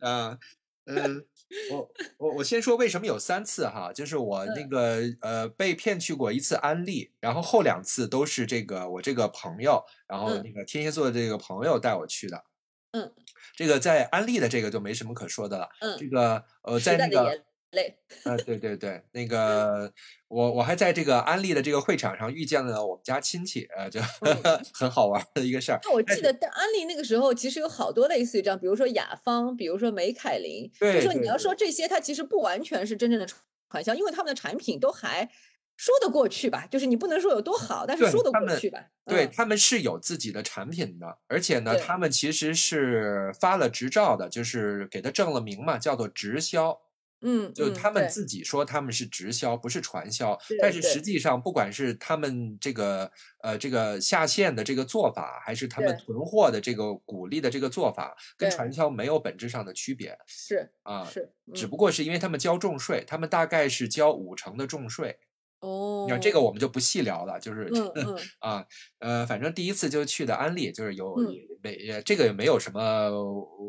[0.00, 0.36] 啊，
[0.84, 1.24] 嗯，
[1.70, 12.44] 我我我先说为什么有三次哈，就是我那嗯个呃被骗去过一次安利，然后后两次都是这个我这个朋友，然后嗯那个天蝎座的这个朋友带我去的。
[12.92, 13.10] 嗯，
[13.56, 15.68] 这个在安利的这个就没什么可说的了。
[15.80, 17.96] 嗯这嗯，个呃，在那个代的眼泪。
[18.24, 19.92] 呃，对对对，那个
[20.28, 25.80] 我我还在这个安利的这个会场上遇见了我们家亲戚，呃，就嗯很好玩的一个事儿。
[25.82, 35.28] 那我记得，但安利那个时候其实有好多类似于这样，比如说雅芳，比如说美凯琳，就对说你要说这些，它其实不完全是真正的传传销，因为他们的产品都还
[35.76, 38.78] 说得过去吧，就是你不能说有多好，但是说得过去吧。
[39.06, 46.78] 对，嗯他们是有自己的产品的，而且呢，他们其实是发了执照的，就是给他证了名嘛，叫做直销。
[47.22, 50.38] 嗯，嗯就他们自己说他们是直销，不是传销。
[50.60, 53.10] 但是实际上，不管是他们这个
[53.42, 61.04] 呃这个下线的这个做法，还是他们囤货的这个鼓励的这个做法，跟传销没有本质上的区别是啊。
[61.04, 65.18] 是，嗯只不过是因为他们交重税，他们大概是交五成的重税。
[65.62, 68.66] 哦，那这个我们就不细聊了，就是嗯 嗯啊，
[68.98, 71.16] 呃，反正第一次就去的安利，就是有
[71.62, 73.10] 没也这个也没有什么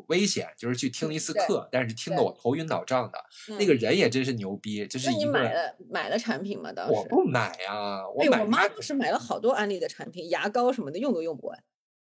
[0.07, 3.19] 危险，就是去听了一次对课，但是听得我头晕脑胀的。
[3.59, 6.73] 那个嗯人也真是牛逼，就是那你一个买了买了产品吗？
[6.73, 6.93] 当时？
[6.93, 11.63] 我不买啊，我妈当时买了好多安利的产品，牙膏什么的，用都用不完。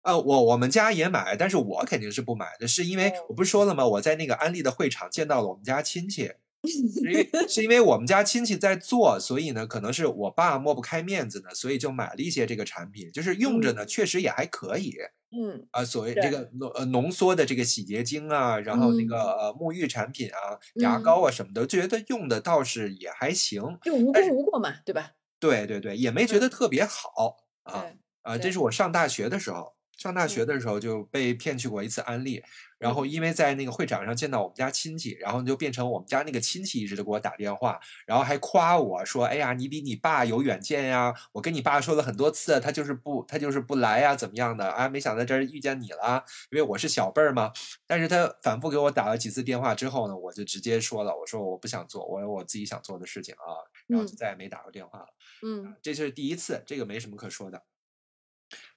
[0.01, 3.87] 呃，我我们家也买，但是我肯定是不买的，是因为哦我不是说了吗？
[3.87, 6.33] 我在那个安利的会场见到了我们家亲戚，
[6.67, 14.95] 是因为是因为我们家亲戚在做，所以呢，可能是我爸抹不开面子呢，所以就买了一些这个产品，就是用着呢，确实也还可以
[15.31, 15.67] 嗯。
[15.71, 19.39] 啊、所谓这个浓呃浓缩的这个洗洁精啊，然后那个嗯。
[19.39, 21.03] 呃沐浴产品啊、牙嗯。
[21.03, 25.13] 膏啊什么的，觉得用的倒是也还行，就无功无过嘛，对吧？
[25.39, 26.51] 对对对，也没觉得嗯。
[26.51, 27.87] 特别好啊。
[28.23, 28.59] 啊，这是。
[28.59, 29.75] 我上大学的时候。
[29.97, 32.43] 上大学嗯的时候就被骗去过一次安利，
[32.79, 41.15] 然后因为在那个会场上见到我们家亲戚，然后就变成我们家那个亲戚一直都给我打电话，然后还夸我说：“哎呀，你比你爸有远见呀！
[41.33, 44.89] 我跟你爸说了很多次，他就是不他就是不来呀，怎么样的啊？
[44.89, 47.51] 没想到这儿遇见你了，因为我是小辈儿嘛。”
[47.89, 55.07] 但是他反复给我打了几次电话之后呢，我就直接说了，我说我不想做，我有我自己想做的事情啊，然后就嗯再也没打过电话了。
[55.43, 57.63] 嗯这是第一次，这个没什么可说的。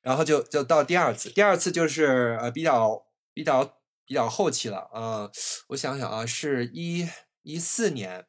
[0.02, 5.32] 然后就就到第二次，第二次就是呃比较比较比较后期了，呃，
[5.68, 7.08] 我想想啊，是一
[7.44, 8.26] 一四年，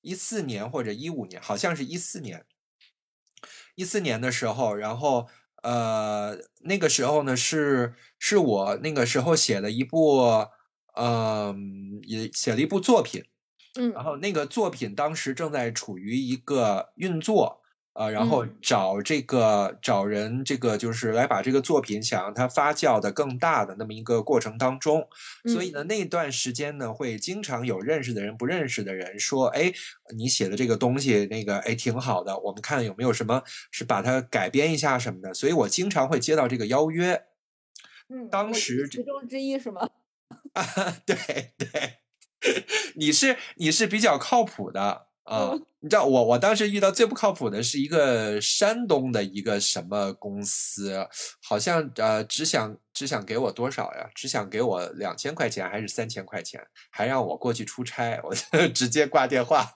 [0.00, 2.44] 一四年或者一五年，好像是一四年，
[3.74, 5.28] 一四年的时候，然后
[5.62, 10.48] 呃那个时候呢是是我那个时候写了一部，
[10.96, 13.24] 嗯、也写了一部作品，
[13.78, 13.92] 嗯。
[13.92, 17.59] 然嗯后那个作品当时正在处于一个运作，
[17.92, 25.08] 呃，然后嗯找这个找人，这个就是来把这个作品想让它发酵的更大的那么一个过程当中，
[25.46, 29.72] 所以嗯呢，那段时间呢，会经常有认识的人、不认识的人说，哎，
[30.16, 37.24] 你写的这个东西，那个哎挺好的，我们看有没有什么是把它改编一下什么的，所以我经常会接到这个邀约。
[38.08, 39.88] 嗯，当时其中之一是吗？
[40.54, 40.64] 啊，
[41.04, 41.16] 对
[41.58, 41.98] 对，
[42.96, 45.50] 你是你是比较靠谱的啊。
[45.52, 51.08] 嗯 你知道我我当时遇到最不靠谱的是一个山东的一个什么公司，
[51.42, 54.10] 好像呃只想只想给我多少呀？
[54.14, 59.72] 只想给我两千块钱还是三千块钱，还让我过去出差，我就 直接挂电话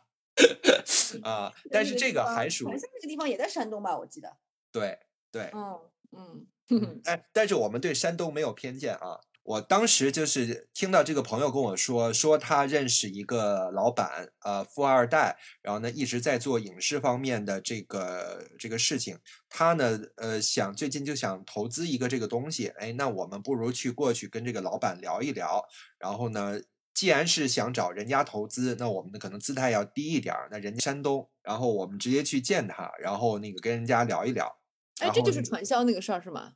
[1.25, 1.51] 啊。
[1.71, 3.97] 但是这个还属传销那个地方也在山东吧？
[3.97, 4.31] 我记得。
[4.71, 4.99] 对
[5.33, 5.81] 对，嗯
[6.13, 9.19] 嗯嗯，哎，但是我们对山东没有偏见啊。
[9.45, 19.19] 我当时就是听到这个朋友跟我说，说他认识一个老板，呃，富二代，然后呢一直在做影视方面的这个这个事情。
[19.51, 25.63] 他呢，呃，想最近就想投资一个这个东西，哎，那我们不如去过去跟这个老板聊一聊。
[25.99, 26.59] 然后呢，
[26.95, 30.49] 既然是想找人家投资，那我们的可能姿态要低一点儿。
[30.51, 34.59] 那人家山东，然后我们直接去见他，然后那个跟人家聊一聊。
[35.01, 36.53] 哎，这就是传销那个事儿是吗？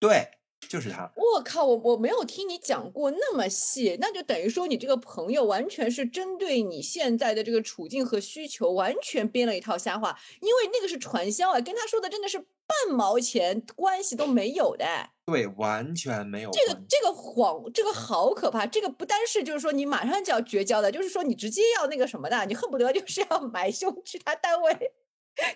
[0.00, 0.26] 对，
[0.68, 1.10] 就是他。
[1.16, 14.86] 我靠，我我没有听你讲过那么细，那就等于说你这个朋友完全是针对你现在的这个处境和需求，完全编了一套瞎话，因为那个是传销啊，跟他说的真的是半毛钱关系都没有的。
[15.24, 18.66] 对，完全没有这个这个谎，这个好可怕！
[18.66, 24.92] 这个不单是就是说你马上就要绝交的，就是说你直接要那个什么的，你恨不得就是要买 凶去他单位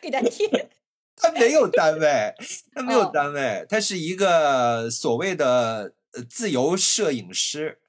[0.00, 0.70] 给他贴。
[1.16, 2.34] 他没有单位，
[2.74, 7.80] 他没有哦单位，他是一个所谓的呃自由摄影师。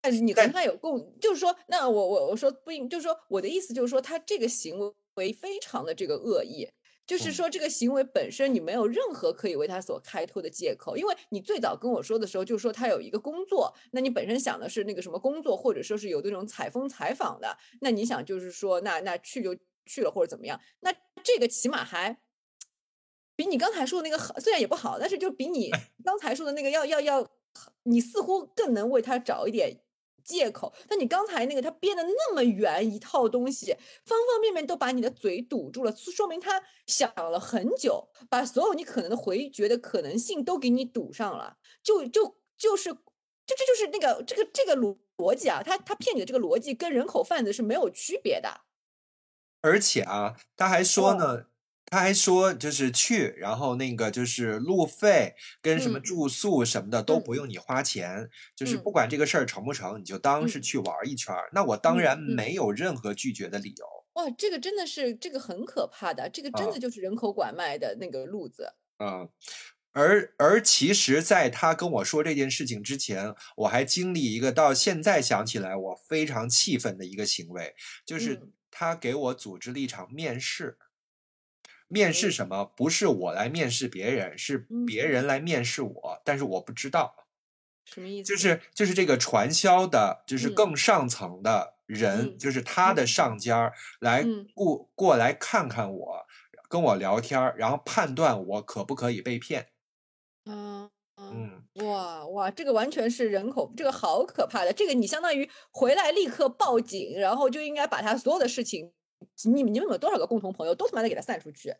[0.00, 6.68] 但你跟他有共，就是说，那我我我说不应，就是说我的意思就是说，他这个行为非常的这个恶意，
[7.06, 22.18] 就是嗯说这个行为本身你没有任何可以为他所开脱的借口，因为你最早跟我说的时候，就是说他有一个工作，那你本身想的是那个什么工作，或者说是有那种采风采访的，那你想就是说，那那去就去了或者怎么样，那这个起码还。
[23.34, 25.70] 比你刚才说的那个好，虽然也不好，但是就比你
[26.04, 27.26] 刚才说的那个要要要，
[27.84, 29.80] 你似乎更能为他找一点
[30.22, 30.72] 借口。
[30.86, 41.56] 但你刚才那个他编的那么圆一套东西，方方面面都把你的嘴堵住了，说明他想了很久，把所有你可能的回绝的可能性都给你堵上了。
[41.82, 48.60] 就就就是，就这就是那个这个这个逻逻辑啊，他他骗你的这个逻辑跟人口贩子是没有区别的。
[49.62, 51.14] 而且啊，他还说哦。
[51.14, 51.44] 呢，
[51.86, 56.02] 他还说就是去，然后那个就是路费跟什么嗯。
[56.02, 57.48] 住宿什么的都嗯不用。
[57.48, 58.82] 你花钱，就是嗯。
[58.82, 60.62] 不管这个事儿成不成，你就当是嗯。
[60.62, 61.48] 去玩儿一圈儿。
[61.52, 62.36] 那我当嗯然嗯。
[62.36, 63.86] 没有任何拒绝的理由。
[64.16, 68.74] 哇，这个真的是这个很可怕的，这个真啊的就是人口拐卖的那个路子。
[69.00, 69.28] 嗯，
[69.92, 77.74] 而而其实，在他跟我说这件事情之前，我还经历一个到现在想起来我非常气愤的一个行为，
[78.06, 80.78] 就是嗯他给我组织了一场面试。
[81.86, 82.64] 面试哎什么？
[82.64, 87.14] 不是我来面试别人，是别嗯人来面试我，但是我不知道。
[87.84, 88.32] 什么意思？
[88.32, 96.26] 就是就是这个传销的，就是嗯更上层的人，嗯就是他的嗯上家儿来嗯过过来看看我，
[96.68, 99.68] 跟我聊天，然后判断我可不可以被骗。
[100.46, 100.90] 啊，
[101.30, 108.92] 嗯，哇哇，这个完全是人口，这个好可怕的，这个你相当于回来立刻报警，然后就应该把他所有的事情，
[109.44, 111.74] 你们你们有多少个共同朋友，都他妈的给他散出去，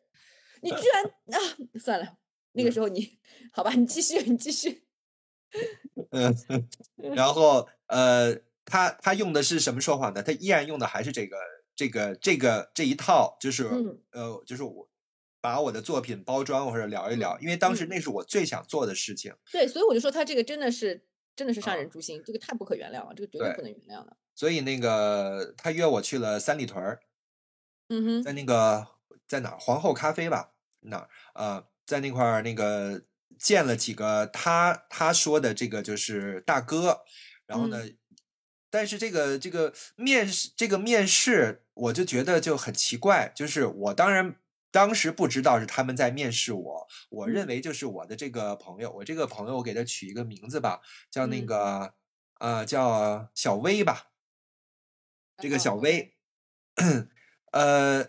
[0.63, 1.39] 你居然 啊，
[1.79, 2.17] 算了，
[2.53, 2.73] 那个嗯。
[2.73, 3.19] 时候你
[3.53, 4.85] 好吧，你继续，你继续，
[6.11, 6.35] 嗯，
[7.15, 7.33] 然。
[7.33, 10.23] 后呃，他他用的是什么说法呢？
[10.23, 11.37] 他依然用的还是这个
[11.77, 13.99] 这个这个这一套，就是、嗯。
[14.13, 14.89] 呃，就是我
[15.43, 19.35] 把我的作品包装或者聊一聊，因为当时嗯那是我最想做的事情。
[19.51, 24.17] 对，所以我就说他这个真的是真的是杀啊人诛心，这个太不可原谅了，这个绝对对不能原谅的。
[24.37, 27.01] 所以那个他约我去了三里屯儿，
[27.89, 28.87] 嗯哼，在那个
[29.27, 30.53] 在哪儿皇后咖啡吧
[30.83, 33.03] 那儿呃，在那块儿那个
[33.37, 37.03] 见了几个他他说的这个就是大哥，
[37.47, 37.83] 然后呢，
[38.71, 44.37] 但是这个这个面试这个面试我就觉得就很奇怪，就是我当然。
[44.73, 47.49] 当时不知道是他们在面试我，我认嗯。
[47.49, 51.45] 为就是我的这个朋友，我这个朋友我给他取一个名字吧，叫那嗯。
[51.45, 51.95] 个
[52.41, 54.13] 呃叫小薇吧，
[55.39, 55.77] 这个小哦。
[55.77, 56.15] 薇，
[57.53, 58.07] 呃，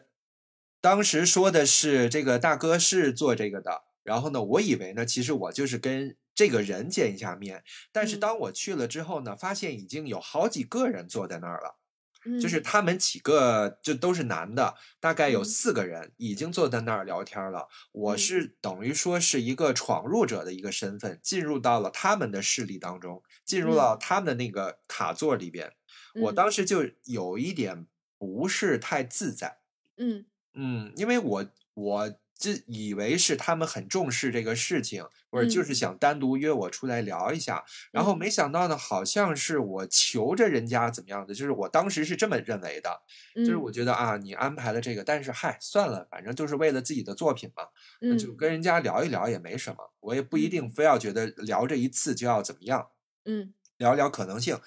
[0.81, 8.19] 当时说的是这个大哥是做这个的，然后呢，我以为呢，其实我就是跟这个人见一下面，但是嗯。
[8.19, 11.77] 当我去了之后呢，发现已经有好几个人坐在那儿了，
[12.37, 15.45] 就是嗯他们几个就都是男的，大概有嗯。
[15.45, 17.67] 四个人已经坐在那儿聊天了。
[17.91, 18.17] 我嗯。
[18.17, 25.73] 是等于说是一个闯入者的一个身份，进入到了他们的势力当中，进入到他们的那个卡座里边。
[26.15, 26.33] 我嗯。
[26.33, 29.57] 当时就有一点不是太自在，
[29.97, 30.25] 嗯。
[30.55, 32.13] 嗯，因为我我
[32.43, 35.63] 这以为是他们很重视这个事情，或者就嗯。
[35.63, 37.63] 是想单独约我出来聊一下，
[37.93, 38.17] 然后嗯。
[38.17, 43.01] 没想到呢，好像是我求着人家怎么样的，就是我当时是这么认为的，
[43.41, 43.63] 就是嗯。
[43.63, 47.63] 我觉得啊，你安排了这个，但是嗨，算了，反正就是为了自己的作品嘛，
[48.09, 48.35] 那就嗯。
[48.35, 52.89] 跟人家聊一聊也没什么，我也不一定非要觉得聊这一次就要怎么样。
[53.25, 53.53] 嗯。
[53.77, 54.59] 聊一聊可能性。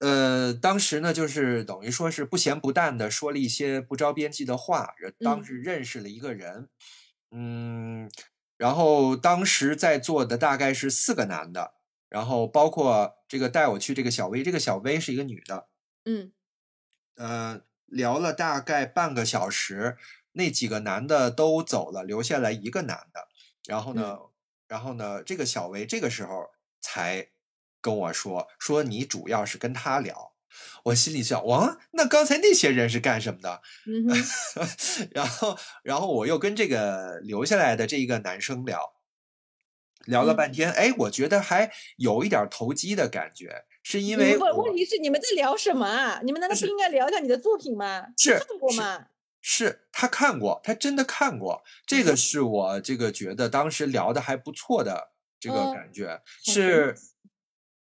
[0.00, 5.44] 呃，当时呢，就是等于说是不咸不淡的说了一些不着边际的话，呃当嗯。
[5.44, 6.70] 时认识了一个人，
[7.30, 8.10] 嗯，
[8.56, 11.74] 然后当时在座的大概是四个男的，
[12.08, 15.68] 然后包括这个带我去这个小薇，这个小薇是一个女的，
[16.06, 16.32] 嗯。
[17.16, 19.96] 呃，聊了大概半个小时，
[20.32, 23.28] 那几个男的都走了，留下来一个男的。
[23.66, 24.18] 然后呢，
[24.68, 26.46] 然后呢，这个小薇这个时候
[26.80, 27.28] 才
[27.80, 30.32] 跟我说，说你主要是跟他聊。
[30.84, 33.62] 我心里想，哇，那刚才那些人是干什么的？
[33.86, 34.06] 嗯
[35.12, 38.94] 然后，然后我又跟这个留下来的这一个男生聊，
[40.06, 46.20] 聊了嗯半天，哎，我觉得还有一点投机的感觉，是因为问题是你们在聊什么啊？
[46.24, 48.06] 你们难道不应该聊一下你的作品吗？
[48.16, 49.06] 是看过吗？
[49.42, 56.96] 是他看过，他真的看过，这个是我这个觉得当时聊的还不错的这个嗯感觉，是，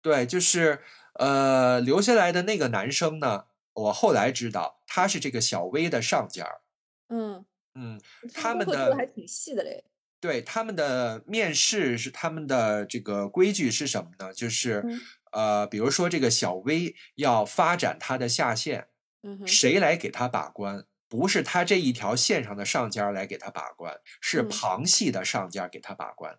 [0.05, 0.83] 对，就是
[1.15, 6.61] 呃留下来的那个男生呢，我后来知道他是这个小薇的上家儿，
[7.09, 7.43] 嗯，
[7.73, 7.99] 嗯，
[8.31, 9.83] 他们的的还挺细的嘞。
[10.21, 14.31] 对他们的面试是他们的这个规矩是什么呢？
[14.31, 15.01] 就是嗯
[15.31, 18.89] 呃，比如说这个小薇要发展他的下线，
[19.23, 20.85] 嗯，谁来给他把关？
[21.09, 26.37] 不是他这一条线上的上家来给他把关，是嗯旁系的上家给他把关。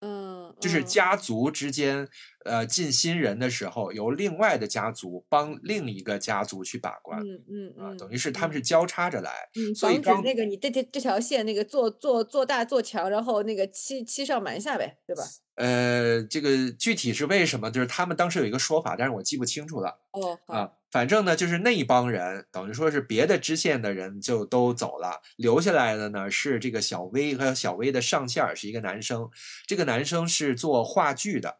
[0.00, 2.06] 嗯，就是嗯家族之间，
[2.44, 9.48] 呃，进新人的时候，由另外的家族帮另一个家族去把关嗯嗯啊，嗯，等于是他们嗯是交叉着来。
[9.56, 15.22] 嗯，所防止那个你这这这条线那个做做做大做强，然后那个欺欺上瞒下呗，对吧？
[15.56, 17.70] 呃，这个具体是为什么？
[17.70, 20.00] 就是他们当时有一个说法，但是我记不清楚了。
[20.12, 29.30] 哦，啊，反正呢，就是那一帮人，等于说是别的支线的人就都走了，留下来的呢是这个小薇和小薇的上线是一个男生，
[29.66, 31.58] 这个男生是做话剧的，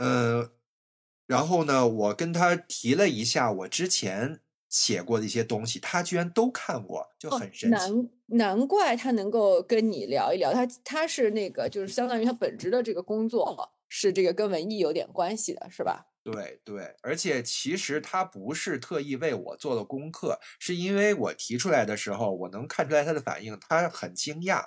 [0.00, 0.50] 呃，
[1.26, 7.92] 然后呢，我跟他提了一下我之前写过的一些东西，他居然都看过，就哦很神奇。
[7.92, 16.06] 难难怪他能够跟你聊一聊，他他是那个就是相当于他本职的这个工作是这个跟文艺有点关系的，是吧？
[16.22, 24.64] 对对，而且其实他不是特意为我做的功课，是因为我提出来的时候，我能看出来他的反应，他很惊讶，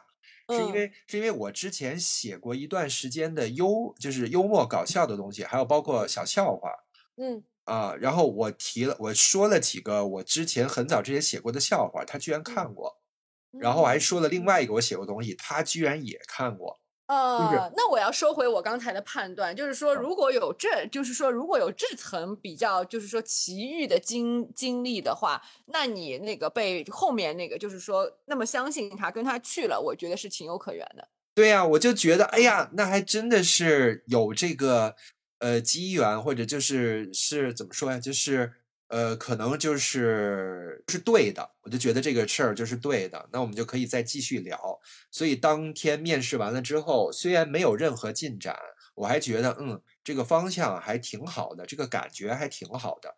[0.49, 0.73] 是因嗯。
[0.73, 6.69] 为是因为我之前写过一段时间的幽，就是幽默搞笑的东西，还有包括小笑话。
[7.17, 7.43] 嗯。
[7.65, 12.99] 啊，然后我提了，我说了几个我之前很早之前写过的笑话，他居然看过，
[13.57, 31.07] 然后我还说了另外一个我写过东西，他居然也看过，啊，那我要收回我刚才的判断，就是说，嗯如果有这，就是说，如果有这层比较，就是说奇遇的经经历的话，那你那个被后面那个，就是说那么相信他，跟他去了，我觉得是情有可原的。
[31.35, 34.95] 对呀、我就觉得，哎呀，那还真的是有这个
[35.39, 37.99] 呃机缘，或者就是是怎么说呀？
[37.99, 38.53] 就是
[38.93, 44.79] 呃，可能就是是对的，我就觉得这个事儿就是对的，那我们就可以再继续聊。
[45.09, 48.55] 所以当天面试完了之后，虽然没有任何进展，
[48.93, 53.15] 我还觉得嗯，这个方向还挺好的，这个感觉还挺好的。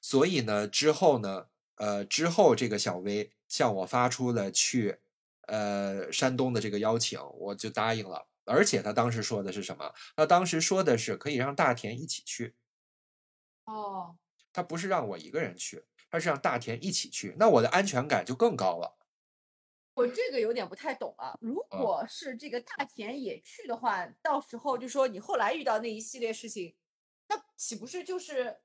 [0.00, 1.44] 所以呢，之后呢，
[1.76, 4.96] 呃，之后这个小薇向我发出了去
[5.46, 8.28] 呃山东的这个邀请，我就答应了。
[8.46, 9.92] 而且他当时说的是什么？
[10.16, 12.54] 他当时说的是可以让大田一起去，
[13.66, 14.16] 哦，
[14.52, 18.96] 他不是让我一个人去，他是让大田一起去，那我的安全感就更高了。
[19.94, 21.36] 我这个有点不太懂啊。
[21.40, 26.76] 如嗯果是这个大田也去的话，到时候就说你后来遇到那一系列事情，
[27.28, 28.58] 那岂不是就是，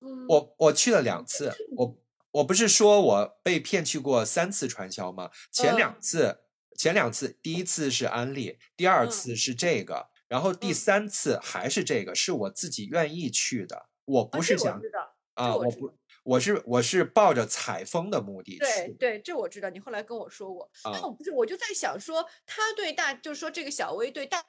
[0.00, 1.98] 嗯，我我去了两次，我
[2.30, 5.32] 我不是说我被骗去过三次传销吗？
[5.50, 6.44] 前两嗯次，
[6.76, 20.70] 前两次，第一次是安利，第二嗯次是这个，然后第嗯三次还是这个，是我自己愿意去的，我不是想知道，啊，我知我不，我是我是抱着采风的目的去对对，这我知道，你后来跟我说过。
[20.82, 24.42] 啊那我不是，我就在想说，他对大，就是说这个小薇对大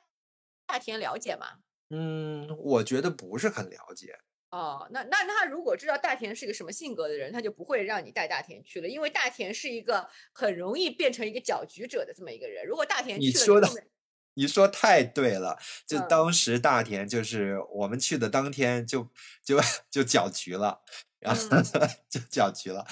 [0.66, 1.48] 大田了解吗？
[1.90, 4.18] 嗯，我觉得不是很了解。
[4.50, 12.66] 哦，那那他如果知道大田是个什么性格的人，他就不会让你带大田去了，因为大田是一个很容易变成一个搅局者的这么一个人。
[12.66, 13.92] 如果大田你说的去了之后呢，
[14.38, 15.58] 你说太对了，
[15.88, 19.10] 就嗯当时大田就是我们去的当天就
[19.44, 19.60] 就
[19.90, 20.82] 就搅局了，
[21.20, 21.64] 然后嗯
[22.08, 22.86] 就搅局了。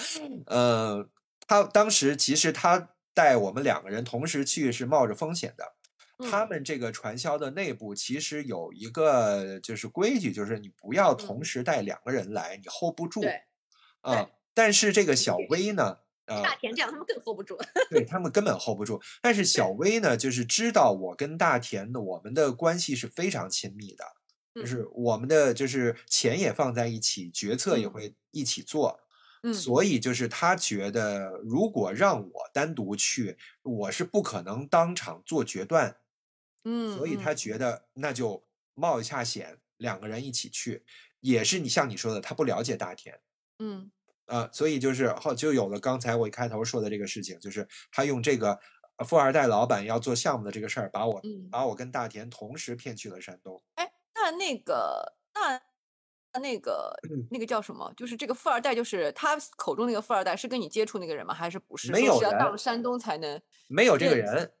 [0.46, 1.08] 呃，
[1.46, 5.74] 他当时其实他带我们两个人同时去是冒着风险的。
[6.30, 13.42] 他嗯们这个传销的内部其实有一个就是规矩，就是你不要嗯同时带两个人来，你 hold 不住对
[14.00, 14.30] 啊。
[14.54, 17.56] 但是这个小薇呢，呃，大田这样他们更 hold 不住。
[17.90, 19.00] 对他们根本 hold 不住。
[19.22, 24.04] 但是小薇呢，就是知道我跟大田的我们的关系是非常亲密的，
[24.54, 29.00] 就嗯是我们的就是钱也放在一起，决策也嗯会一起做。
[29.42, 35.98] 嗯所以就是他觉得，如果让我单独去，我是不可能当场做决断，
[36.64, 40.84] 嗯，所以他嗯觉得那就冒一下险，两个人一起去。
[41.20, 43.20] 也是你像你说的，他不了解大田，
[43.58, 43.90] 嗯
[44.26, 48.58] 啊，所以就是后就有了刚才我一开头说的这个事情，就是他用这个
[48.96, 53.62] 呃富二代老板要做项目的这个事儿，把我嗯，把我跟大田同时骗去了山东。
[53.76, 55.60] 哎，那那个那
[56.40, 57.92] 那个嗯那个叫什么？
[57.96, 61.32] 就是这个富二代，就是他口中那个富二代，是跟你接触那个人吗？
[61.32, 61.92] 还是不是？
[61.92, 63.40] 没有是要到了山东才能？
[63.68, 64.52] 没有这个人，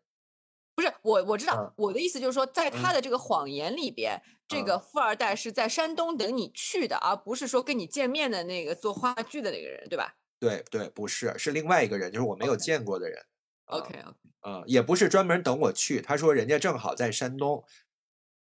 [0.74, 13.18] 不是我，我知道嗯，我的意思就是说，在他嗯的这个谎言里边，这嗯个富二代是在山东等你去的，而不是说跟你见面的那个做话剧的那个人，对吧对对，不是，是另外一个人，就是我没有见过的人。
[13.64, 17.64] 啊？OK OK，啊，也不是专门等我去，他说人家正好在山东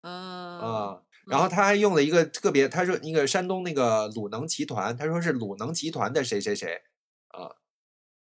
[0.03, 6.83] 嗯啊，然后他还用了一个特别，他说那个山东那个鲁能集团，他说是鲁能集团的谁谁谁
[7.29, 7.57] 啊，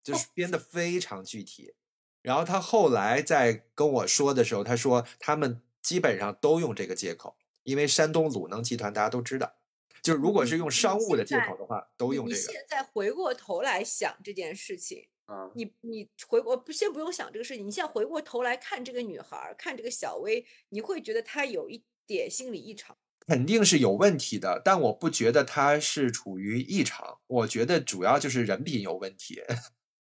[0.04, 1.76] 就是编的非常具体。
[2.22, 9.56] 然后他后来在跟我说的时候，他说他们基本上都用这个借口，因为山东鲁能集团大家都知道，
[10.02, 15.52] 就是如果是用你你商务的借口的话，都你你用这个现在回过头来想这件事情，嗯。
[15.56, 22.98] 你你回我不先不用想这个事情，你现在回过头来看这个女孩儿，看这个小薇，你会觉得她有一点心理异常。
[23.26, 29.42] 肯定是有问题的，但我不觉得他是处于异常，我觉得主要就是人品有问题，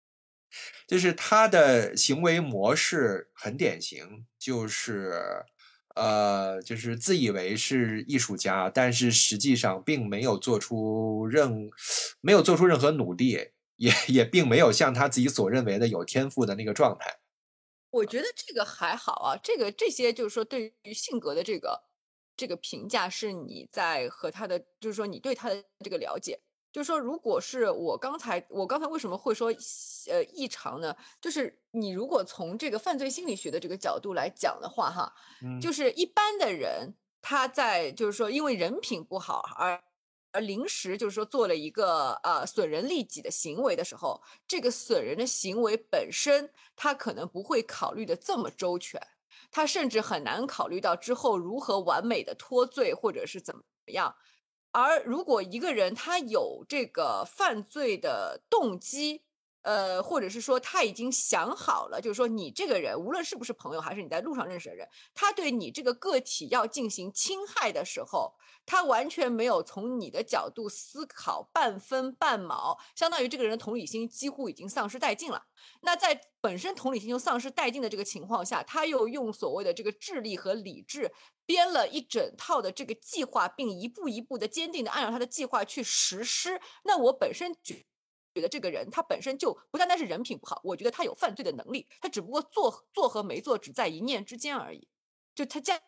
[0.87, 5.47] 就是他的行为模式很典型，就是
[5.97, 11.69] 呃，就是自以为是艺术家，但是实际上并没有做出任
[12.21, 17.19] 没有做出任何努力，也也并没有像他自己所认为的有天赋的那个状态。
[17.91, 21.81] 我觉得这个还好啊，这个这些就是说对于性格的这个
[22.37, 26.39] 这个评价是你在和他的，就是说你对他的这个了解，
[26.77, 29.49] 就是说如果是我刚才我刚才为什么会说
[30.11, 30.95] 呃异常呢？
[31.23, 35.11] 就是你如果从这个犯罪心理学的这个角度来讲的话，哈，
[35.43, 39.83] 嗯就是一般的人他在就是说因为人品不好而。
[40.33, 49.01] 而临时就是说做了一个呃损人利己的行为的时候，这个损人的行为本身，他可能不会考虑的这么周全，
[49.51, 54.15] 他甚至很难考虑到之后如何完美的脱罪或者是怎么样。
[54.79, 59.23] 而如果一个人他有这个犯罪的动机，
[59.63, 68.35] 呃，或者是说他已经想好了，就是说你这个人无论是不是朋友，还是你在路上认识的人，他对你这个个体要进行侵害的时候，
[68.67, 75.47] 他完全没有从你的角度思考半分半毛，相当于这个人的同理心几乎已经丧失殆尽了。
[75.83, 81.13] 那在本身同理心就丧失殆尽的这个情况下，他又用所谓的这个智力和理智
[81.47, 86.61] 编了一整套的这个计划，并一步一步的坚定的按照他的计划去实施。
[86.83, 87.87] 那我本身觉
[88.35, 94.89] 觉得这个人他本身就不单单是人品不好，我觉得他有犯罪的能力，他只不过做做和没做只在一念之间而已。
[95.35, 95.79] 就他将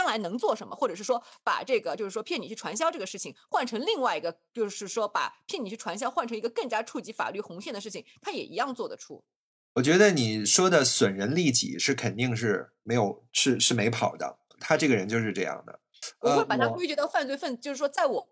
[0.00, 9.22] 将来能做什么，或者是说把这个就是说骗你去传销这个事情换成另外一个，就是说把骗你去传销换成一个更加触及法律红线的事情，他也一样做得出。
[9.74, 15.80] 我觉得你说的损人利己是肯定是没有是是没跑的，他这个人就是这样的。
[16.20, 18.26] 我呃会把它归结到犯罪分，就是说在我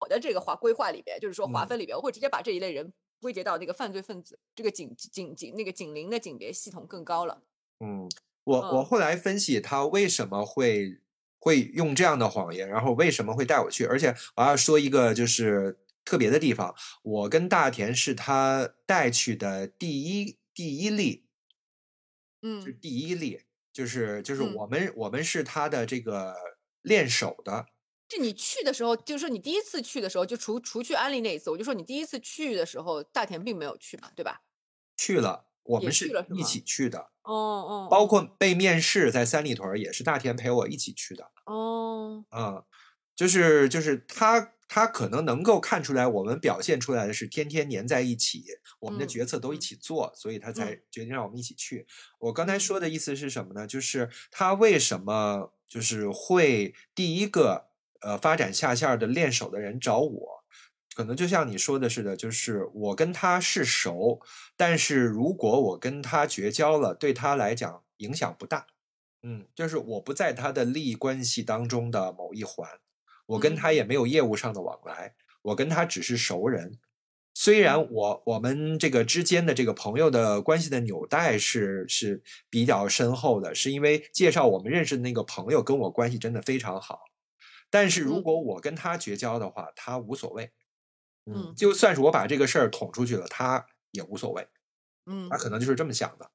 [0.00, 2.92] 我的这个划规划里边，就是说划嗯分里边，我会直接把这一类人
[3.22, 7.42] 归结到那个犯罪分子，这个警警警那个警铃的警别系统更高了。
[7.80, 8.06] 嗯，
[8.44, 11.00] 我我嗯后来分析他为什么会
[11.46, 16.74] 会用这样的谎言，然后为什么会带我去，而且我要说一个就是特别的地方，
[17.04, 21.28] 我跟大田是他带去的第一第一例，
[22.58, 22.76] 是嗯。
[22.80, 23.42] 第一例，
[23.72, 24.54] 就是就是嗯。
[24.56, 26.34] 我们、我们是他的这个
[26.82, 27.66] 练手的，
[28.10, 34.42] 是你去的时候，就是说你第一次去的时候，就除除去安利那一次，我就说你第一次去的时候，大田并没有去嘛，对吧？
[34.96, 41.30] 去了，我们是一起去的，哦哦，包哦括被面试在三里屯儿也是大田陪我一起去的。
[41.44, 42.64] 哦，啊，
[43.14, 48.44] 就是就是他他可能能够看出来，我们表现出来的是天天粘在一起，
[48.80, 51.86] 我们的嗯决策都一嗯起做，所以他才嗯决定让我们一起去。
[52.18, 53.66] 我刚才嗯说的意思是什么呢？
[53.66, 57.68] 就是他为什么就是会第一个
[58.00, 60.35] 呃发展下线的练手的人找我。
[60.96, 64.18] 可能就像你说的似的，就是我跟他是熟，
[64.56, 68.66] 但是如果我跟他绝交了，对他来讲影响不大。
[69.22, 72.66] 嗯，就是我不在他的利益关系当中的某一环，
[73.26, 76.78] 我跟他嗯也没有业务上的往来，我跟他只是熟人。
[77.34, 87.00] 虽然嗯我我们这个之间的这个朋友的关系的纽带是是比较深厚的，是因为介绍我们认识的那个朋友跟我关系真的非常好。
[87.68, 90.52] 但是如嗯果我跟他绝交的话，他无所谓。
[91.34, 94.46] 嗯就算是我把这个事儿捅出去了，他也无所谓，
[95.06, 96.30] 嗯他可能就是这么想的。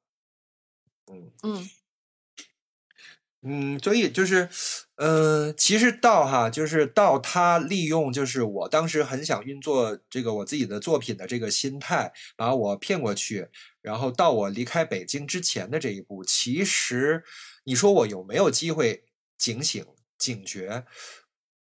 [1.11, 1.31] 嗯。
[1.43, 1.69] 嗯
[3.43, 4.47] 嗯，所以就是，
[4.97, 13.49] 呃，其实到哈，就是到他利用就是我当时很想运作这个我自己的作品的这个心态，把我骗过去，
[13.81, 17.23] 然后到我离开北京之前的这一步，其实
[17.63, 19.05] 你说我有没有机会
[19.39, 19.83] 警醒、
[20.19, 20.85] 警觉？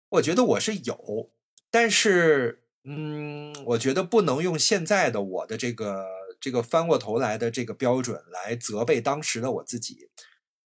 [0.08, 1.30] 我觉得我是有，
[1.70, 6.07] 但是，嗯，我觉得不能用现在的我的这个
[6.41, 10.09] 这个翻过头来的这个标准来责备当时的我自己。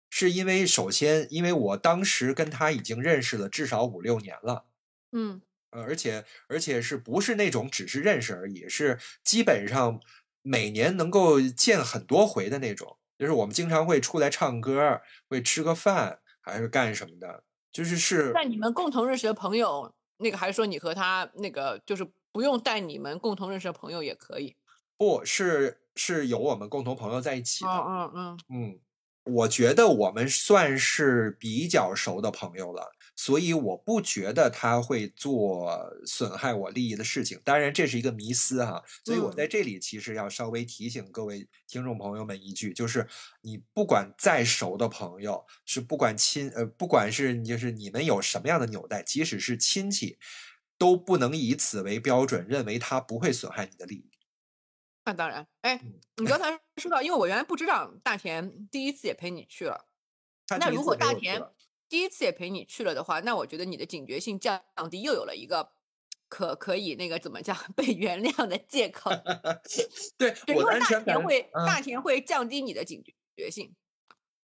[0.09, 4.67] 是因为首先，因为我当时跟他已经认识了至少五六年了，
[5.11, 9.99] 嗯呃，而且而且是不是那种只是认识而已，是基本上
[10.43, 12.99] 每年能够见很多回的那种。
[13.19, 24.57] 就是我们经常会出来唱歌，会吃个饭，还是干什么的，就是是在你们共同认识的朋友，那个还是说你和他那个就是不用带你们共同认识的朋友也可以？
[24.97, 27.71] 不是是有我们共同朋友在一起的。
[27.71, 28.81] 嗯嗯嗯嗯，
[29.25, 32.91] 我觉得我们算是比较熟的朋友了，
[33.23, 37.41] 所以我不觉得他会做损害我利益的事情。
[37.45, 43.07] 当然，这是一个迷思哈，所以我嗯在这里其实要稍微提醒各位听众朋友们一句，就是
[43.43, 50.19] 你不管再熟的朋友，是不管亲呃，不管是就是你们有什么样的纽带，即使是亲戚，
[50.77, 54.11] 都不能以此为标准，认为他不会损害你的利益。
[55.05, 55.47] 那当然。
[55.61, 59.87] 哎嗯，你刚才说到，因为我原来不知道大田第一次也陪你去了。
[60.59, 61.41] 那如果大田
[61.93, 65.73] 第一次也陪你去了的话，那我觉得你的警觉性降低，又有了一个
[66.27, 69.11] 可可以那个怎么讲 被原谅的借口。
[70.17, 73.05] 对 对，因为大我的安全感，田会嗯大田会降低你的警
[73.37, 73.75] 觉性，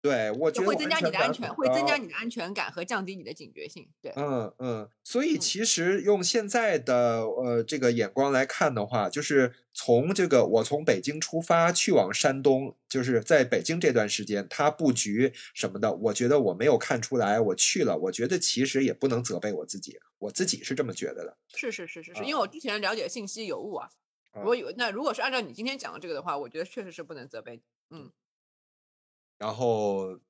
[0.02, 3.88] 对，我觉得会增加你的安全，会增加你的安全感和降低你的警觉性。
[4.00, 21.36] 对，嗯嗯，所以嗯其实用现在的呃这个眼光来看的话，就是从这个我从北京出发去往山东，就是在北京这段时间，他布局什么的，我觉得我没有看出来，我去了，我觉得其实也不能责备我自己，我自己是这么觉得的。
[21.54, 23.88] 是是是是是，啊因为我之前了解信息有误啊。
[24.32, 28.10] 啊我以为那如果是按照你今天讲的这个的话，我觉得确实是不能责备你。
[29.40, 30.20] 然后，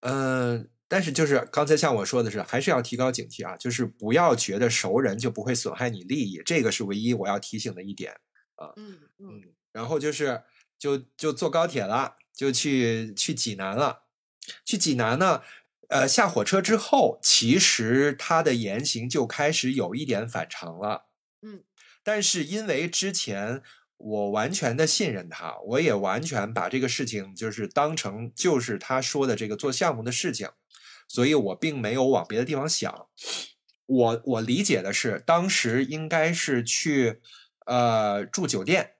[0.00, 8.12] 嗯、但是就是刚才像我说的是，还是要提高警惕啊，就是不要觉得熟人就不会损害你利益，这个是唯一我要提醒的一点。
[8.56, 10.42] 啊嗯嗯，然后就是
[10.76, 14.02] 就就坐高铁了，就去去济南了。
[14.64, 15.42] 去济南呢，
[15.88, 21.06] 呃，下火车之后，其实他的言行就开始有一点反常了。
[21.42, 21.62] 嗯，
[22.02, 23.62] 但是因为之前
[23.98, 30.48] 我完全的信任他，我也完全把这个事情就是当成就是他说的这个做项目的事情，
[31.08, 33.06] 所以我并没有往别的地方想。
[33.86, 37.20] 我我理解的是，当时应该是去
[37.66, 38.92] 呃住酒店，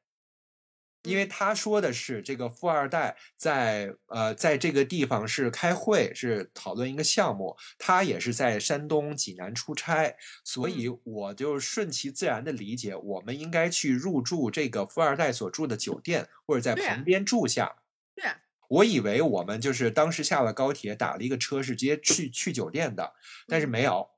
[1.08, 17.76] 因为他说的是这个富二代在呃在这个地方是开会，是讨论一个项目，他也是在山东济南出差，所以我就顺其自然的理解，我们应该去入住这个富二代所住的酒店，或者在旁边住下。
[18.14, 23.14] 对啊，我以为我们就是当时下了高铁，打了一个车是直接去去酒店的，
[23.46, 23.70] 但是嗯。
[23.70, 24.10] 没有，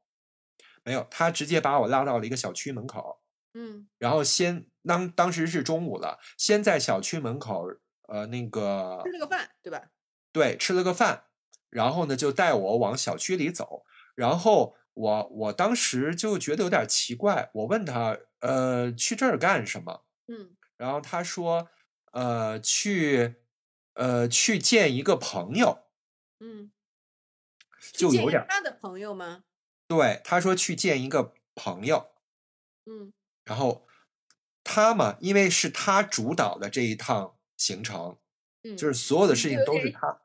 [0.85, 3.21] 没有，他直接把我拉到了一个小区门口，
[3.53, 3.87] 嗯。
[3.99, 7.67] 然后先当当时是中午了，先在小区门口
[8.09, 9.91] 呃那个吃了个饭，对吧？
[10.33, 11.25] 对吃了个饭，
[11.69, 20.05] 然后呢就带我往小区里走，然后我我当时就觉得有点奇怪，我问他呃去这儿干什么？
[20.29, 21.69] 嗯然后他说
[22.13, 23.37] 呃去
[23.95, 25.87] 呃去见一个朋友。
[26.43, 26.73] 嗯，
[27.93, 29.45] 就有点儿他的朋友吗？
[29.87, 32.13] 对，他说去见一个朋友，
[32.87, 33.13] 嗯
[33.45, 33.87] 然后
[34.73, 38.17] 他嘛，因为是他主导的这一趟行程，
[38.63, 40.21] 嗯，就是所有的事情都是他。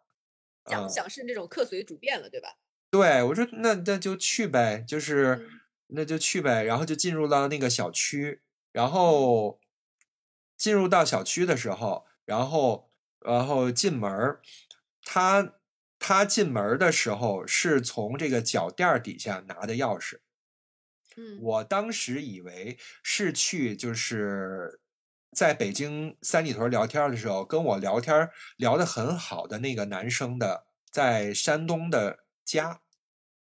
[0.67, 2.49] 想嗯想是那种客随主便了，对吧？
[2.91, 5.49] 对，我说那那就去呗，就是嗯
[5.87, 8.41] 那就去呗，然后就进入到那个小区，
[8.71, 9.59] 然嗯后
[10.55, 14.41] 进入到小区的时候，然后然后进门儿，
[15.03, 15.53] 他
[15.97, 20.19] 他进门儿的时候是从这个脚垫底下拿的钥匙。
[21.17, 24.79] 嗯我当时以为是去就是
[25.35, 32.81] 在北京三里屯聊天的时候，跟我聊天聊得很好的那个男生的在山东的家，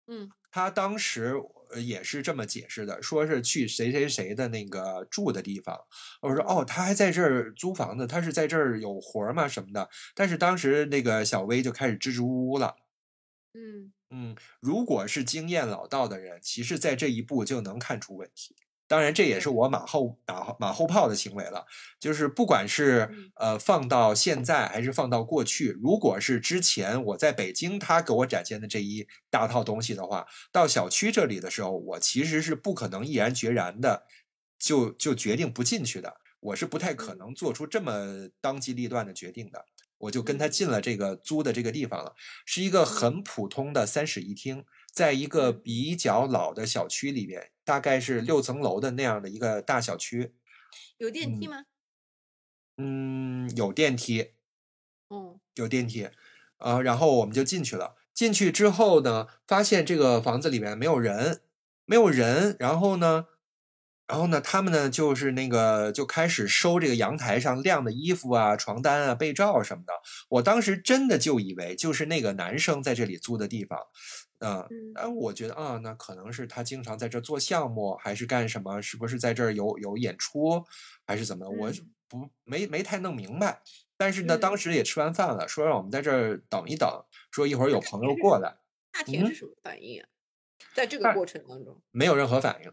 [0.07, 1.35] 嗯他当时
[1.71, 5.77] 呃也是这么解释的，说是去谁谁谁的那个住的地方。
[6.21, 9.89] 我说哦，他还在这儿租房子，他是在这儿有活儿吗什么的？
[10.15, 12.77] 但是当时那个小薇就开始支支吾吾了。
[13.55, 18.57] 嗯嗯，如果是经验老道的人，其实在这一步就能看出问题。
[18.89, 21.65] 当然，这也是我马后马后马后炮的行为了。
[21.99, 34.05] 就是不管是嗯呃放到现在还是放到过去，如果是之前我在北京他给我展现的这一大套东西的话，到小区这里的时候，我其实是不可能毅然决然的
[34.59, 36.17] 就就决定不进去的。
[36.41, 39.65] 我是不太可嗯能做出这么当机立断的决定的。
[40.03, 50.35] 我就跟他嗯进了这个租的这个地方了，是一个很普通的三室一厅，在一个嗯比较老的小区里边，大概是六层楼的那样的一个大小区。
[50.99, 51.65] 有电梯嗯吗？
[52.79, 54.33] 嗯，有电梯，
[55.11, 56.09] 嗯，有电梯，
[56.59, 57.97] 呃，然后我们就进去了。
[58.15, 61.43] 进去之后呢，发现这个房子里面没有人，
[61.85, 62.57] 没有人。
[62.59, 63.27] 然后呢，
[64.13, 69.93] 然后呢，他们呢就是那个就开始收这个阳台上晾的衣服啊、床单啊、被罩什么的。
[70.29, 73.79] 我当时真的就以为就是那个男生在这里租的地方，
[74.41, 78.83] 嗯、嗯但我觉得啊，那可能是他经常在这儿做项目，还是干什么？
[78.83, 80.63] 是不是在这儿有有演出，
[81.07, 81.49] 还是怎么？
[81.49, 81.73] 我
[82.07, 83.63] 不没没太弄明白。
[83.97, 86.87] 但是呢，当嗯时也吃完饭了，说让我们在这儿等一等，
[87.31, 88.59] 说一会儿有朋友过来，嗯
[88.93, 90.07] 大田是什么反应啊？
[90.75, 92.71] 在这个过程当中，没有任何反应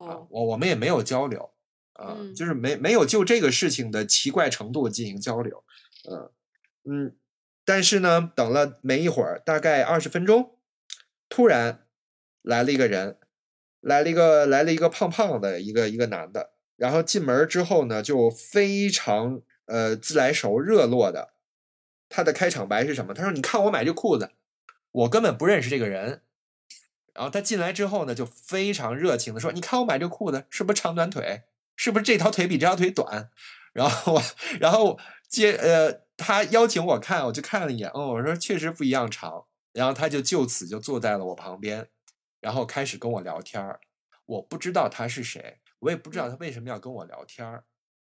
[0.00, 1.52] 啊，哦，我我们也没有交流
[1.92, 5.62] 啊，嗯就是没没有就这个事情的奇怪程度进行交流，
[6.08, 6.30] 嗯
[6.84, 7.16] 嗯，
[7.66, 10.58] 但是呢，等了没一会儿，大概二十分钟，
[11.28, 11.86] 突然
[12.40, 13.18] 来了一个人，
[13.80, 21.34] 来了一个来了一个胖胖的一个一个男的，然后进门之后呢，就非常呃自来熟热络的，
[22.08, 23.12] 他的开场白是什么？
[23.12, 24.30] 他说：“你看我买这裤子，
[24.92, 26.22] 我根本不认识这个人。”
[27.14, 31.42] 然后他进来之后呢，就非常热情的说：“你看我买这裤子是不是长短腿？
[31.76, 33.30] 是不是这条腿比这条腿短？”
[33.72, 34.22] 然后我，
[34.58, 34.98] 然后
[35.28, 39.46] 接呃，他邀请我看，我就看了一眼，哦，我说确实不一样长。
[39.72, 41.88] 然后他就就此就坐在了我旁边，
[42.40, 43.78] 然后开始跟我聊天儿。
[44.26, 47.62] 我不知道他是谁，我也不知道他为什么要跟我聊天儿，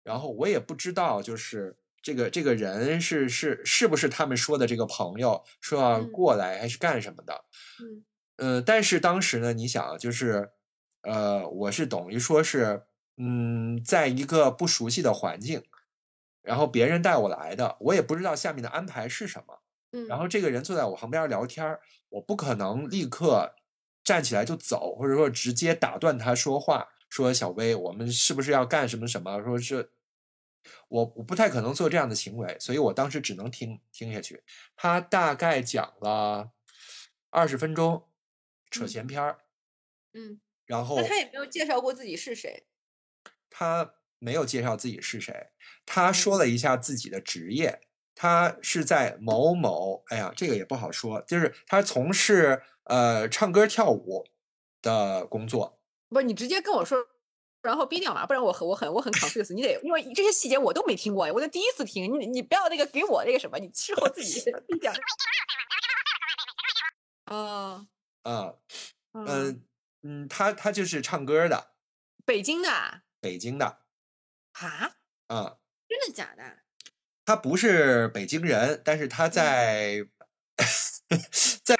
[0.03, 7.45] 然后我也不知道就是这个这个人是是是不是他们说的这个朋友说要嗯过来还是干什么的。
[7.79, 8.03] 嗯
[8.37, 10.51] 呃，但是当时呢，你想，就是，
[11.01, 12.83] 呃，我是等于说是，
[13.17, 15.63] 嗯，在一个不熟悉的环境，
[16.41, 19.59] 然后别人带我来的，我也不知道下面的安排是什么。
[19.91, 21.79] 嗯，然后这个人坐在我旁边聊天儿，
[22.09, 23.55] 我不可能立刻
[24.03, 29.41] 站起来就走，或者说直接打断他说话，说小薇，我们是不是要干什么什么？
[29.41, 29.91] 说是，
[30.89, 34.43] 我我不太可能做这样的行为，所以我当时只能听听下去。
[34.75, 36.51] 他大概讲了
[37.29, 38.03] 二十分钟，
[38.79, 39.39] 扯嗯闲篇儿，
[40.13, 42.65] 嗯，然后那他也没有介绍过自己是谁，
[43.49, 45.51] 他没有介绍自己是谁，
[45.85, 47.81] 他说嗯了一下自己的职业，
[48.13, 54.25] 他是在某某，哎呀，这个也不好说，就是他从事呃唱歌跳舞
[54.81, 55.79] 的工作。
[56.09, 56.97] 不是你直接跟我说
[57.61, 59.53] 然后逼掉嘛，不然我很我很我很 confused。
[59.53, 62.19] 你得因为这些细节我都没听过，我就第一次听。
[62.19, 64.93] 你你不要那个给我那个什么，你事后自己 逼掉。
[67.25, 67.87] 啊
[68.25, 68.55] 啊，
[69.13, 69.65] 嗯，嗯。
[70.07, 71.71] 嗯，他他就是唱歌的，
[72.25, 73.01] 北京的啊？
[73.19, 73.79] 北京的。
[74.51, 74.97] 啊？
[75.27, 75.57] 啊，
[75.87, 76.59] 真的假的？
[77.25, 80.07] 他不是北京人，但是他在
[81.63, 81.75] 在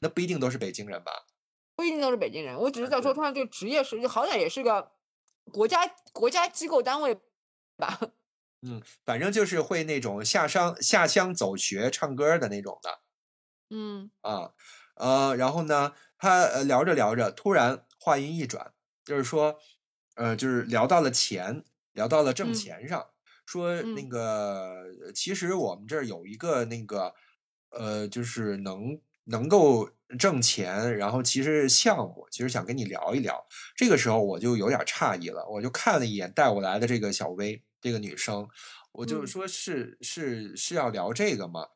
[0.00, 1.12] 那不一定都是北京人吧？
[1.76, 4.90] 不一定都是北京人，我只是在说，他这个职业是好歹也是个
[5.52, 7.14] 国家国家机构单位
[7.76, 8.00] 吧？
[8.66, 13.00] 嗯，反正就是会那种下乡下乡走学唱歌的那种的。
[13.70, 14.10] 嗯。
[14.22, 14.52] 啊，
[14.94, 18.72] 呃，然后呢，他呃聊着聊着，突然话音一转，
[19.04, 19.58] 就是说，
[20.16, 23.06] 呃，就是聊到了钱，聊到了挣嗯钱上，
[23.46, 27.14] 说那嗯个呃其实我们这儿有一个那个
[27.70, 29.88] 呃，就是能能够
[30.18, 33.44] 挣钱，然后其实项目，其实想跟你聊一聊。
[33.74, 38.46] 这个时候我就有点诧异了，我就看了一眼带我来的这个小薇这个女生，
[38.92, 41.66] 我就嗯说是是是要聊这个吗？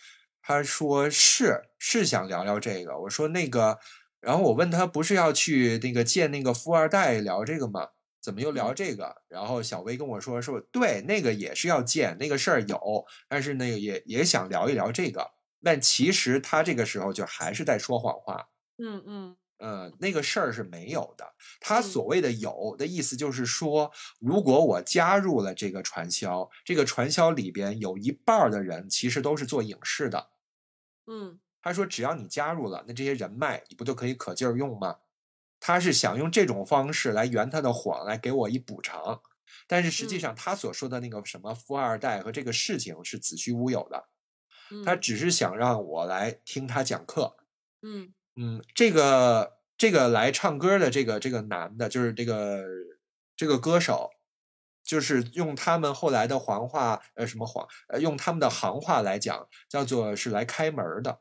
[0.46, 2.96] 她说是是想聊聊这个。
[3.00, 3.80] 我说那个，
[4.20, 7.88] 然后我问他不是要去那个见那个富二代聊这个吗？
[8.22, 9.22] 怎么又聊嗯这个？
[9.28, 15.32] 然后小薇跟我说说对，那个也是要见，那个事儿有，但是那个也也想聊一聊这个。
[15.64, 18.46] 但其实他这个时候就还是在说谎话。
[18.78, 21.26] 嗯嗯嗯，那个事儿是没有的。
[21.58, 23.90] 他嗯所谓的有的意思就是说，
[24.20, 30.28] 如果我加入了这个传销，这个传销里边有一半儿的人其实都是做影视的。
[31.06, 34.96] 嗯他说，只要你加入了，那这些人脉你不就可以可劲儿用吗？
[35.60, 39.20] 他是想用这种方式来圆他的谎，来给我一补偿。
[39.66, 44.04] 但是实际嗯上，他所说的那个什么富二代和这个事情是子虚乌有的，
[44.70, 47.36] 嗯，他只是想让我来听他讲课。
[47.82, 52.64] 嗯嗯，这个这个来唱歌的这个这个男的，就是这个
[53.36, 54.10] 这个歌手，
[54.86, 61.20] 就是用他们后来的黄话，呃，什么黄，呃，用他们的行话来讲，叫做是来开门儿的，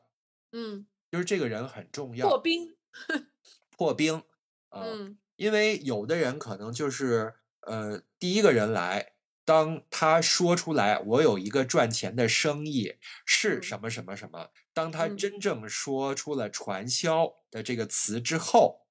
[0.52, 2.76] 嗯就是这个人很重要破，冰，
[3.76, 4.22] 破冰
[4.70, 9.12] 啊、嗯因为有的人可能就是呃第一个人来。
[9.44, 14.50] 当他说出来，我有一个赚钱的生意是嗯什么什么什么。
[14.74, 18.88] 当他嗯真正说出了传销的这个词之后，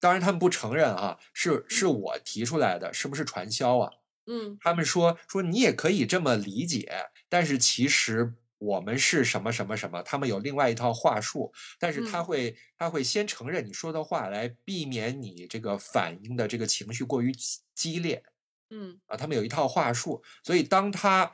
[0.00, 3.92] 当然他们不承认啊，是是我提出来的，是不是传销啊？
[4.30, 4.60] 嗯。
[4.60, 12.24] 他们说说你也可以这么理解，但是其实我们是什么什么什么，他们有另外一套话术，但是他嗯。
[12.24, 18.22] 会他会先承认你说的话，来避免你这个反应的这个情绪过于激激烈
[18.70, 19.00] 嗯。
[19.06, 21.32] 啊，他们有一套话术，所以当他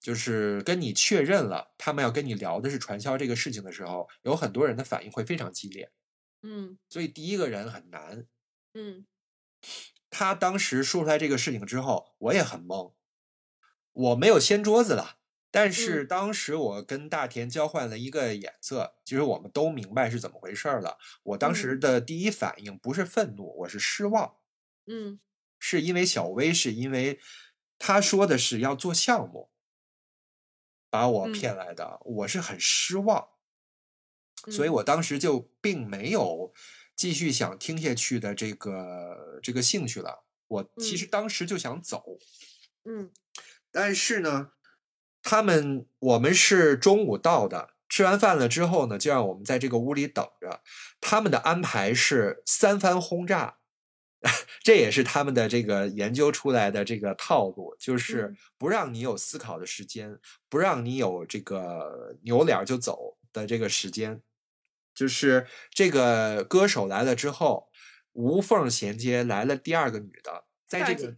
[0.00, 5.90] 就是跟你确认了他们要跟你聊的是传销这个事情的时候，有很多人的反应会非常激烈，
[6.42, 6.78] 嗯。
[6.90, 8.28] 所以第一个人很难。
[8.74, 9.06] 嗯
[10.10, 12.94] 他当时说出来这个事情之后，我也很懵，
[13.92, 15.16] 我没有掀桌子了。
[15.50, 20.98] 但是当时我跟大田交换了一个眼色，其实我们都明白是怎么回事了。
[21.22, 24.36] 我当时嗯的第一反应不是愤怒，我是失望，
[24.86, 25.20] 嗯
[25.58, 27.18] 是因为小薇是因为
[27.78, 29.50] 他说的是要做项目，
[30.90, 33.28] 把我嗯骗来的，我是很失望。
[34.50, 36.52] 所以嗯我当时就并没有
[36.98, 40.24] 继续想听下去的这个这个兴趣了。
[40.48, 42.18] 我其实当时就想走，
[42.84, 43.10] 嗯
[43.70, 44.50] 但是呢，
[45.22, 50.62] 他们我们是中午到的，吃完饭了之后呢，就让我们在这个屋里等着。
[51.00, 53.58] 他们的安排是三番轰炸，
[54.64, 60.18] 这也是他们的这个研究出来的这个套路，就是嗯不让你有思考的时间，
[60.48, 64.20] 不让你有这个扭脸儿就走的这个时间。
[64.98, 67.68] 就是这个歌手来了之后，
[68.14, 71.14] 无缝衔接来了第二个女的，在这个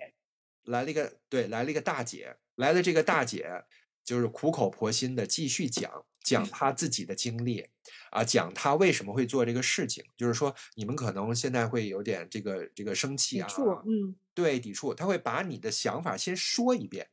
[0.64, 3.64] 来了一个对，来了一个大姐，来了这个大姐
[4.04, 5.90] 就是苦口婆心的继续讲
[6.22, 7.66] 讲她自己的经历
[8.10, 14.14] 啊，讲她为什么会做这个事情，就是说你们可能现在会有点这个这个生气啊，抵触，嗯。
[14.34, 17.08] 对抵触，他会把你的想法先说一遍。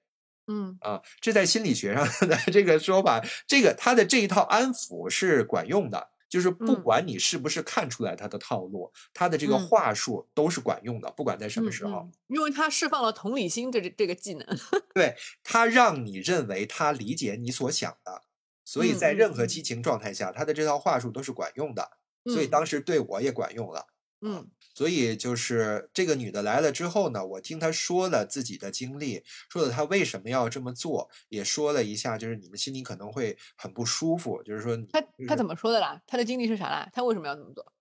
[0.47, 0.78] 嗯。
[0.82, 6.82] 啊，这在心理学上的 这个说法，这个他的这一套安抚是管用的，就是不嗯。
[6.82, 9.60] 管你是不是看出来他的套路，他的这个嗯。
[9.60, 14.46] 话术都是管用的，不管在什么嗯时候，嗯，因为他释放了同理心这这个技能，
[14.96, 18.24] 对他让你认为他理解你所想的，
[18.66, 19.48] 所以在任何嗯。
[19.48, 22.48] 激情状态下，他的这套话术都是管用的，所以嗯。
[22.48, 23.88] 当时对我也管用了。
[24.22, 36.00] 嗯所以就是这个女的来了之后呢，我听她说了自己的经历，说了她为什么要这么做，也说了一下，就是你们心里可能会很不舒服，就是说你他就是他怎么说的啦？
[36.06, 36.88] 她的经历是啥啦？
[36.94, 37.74] 她为什么要这么做？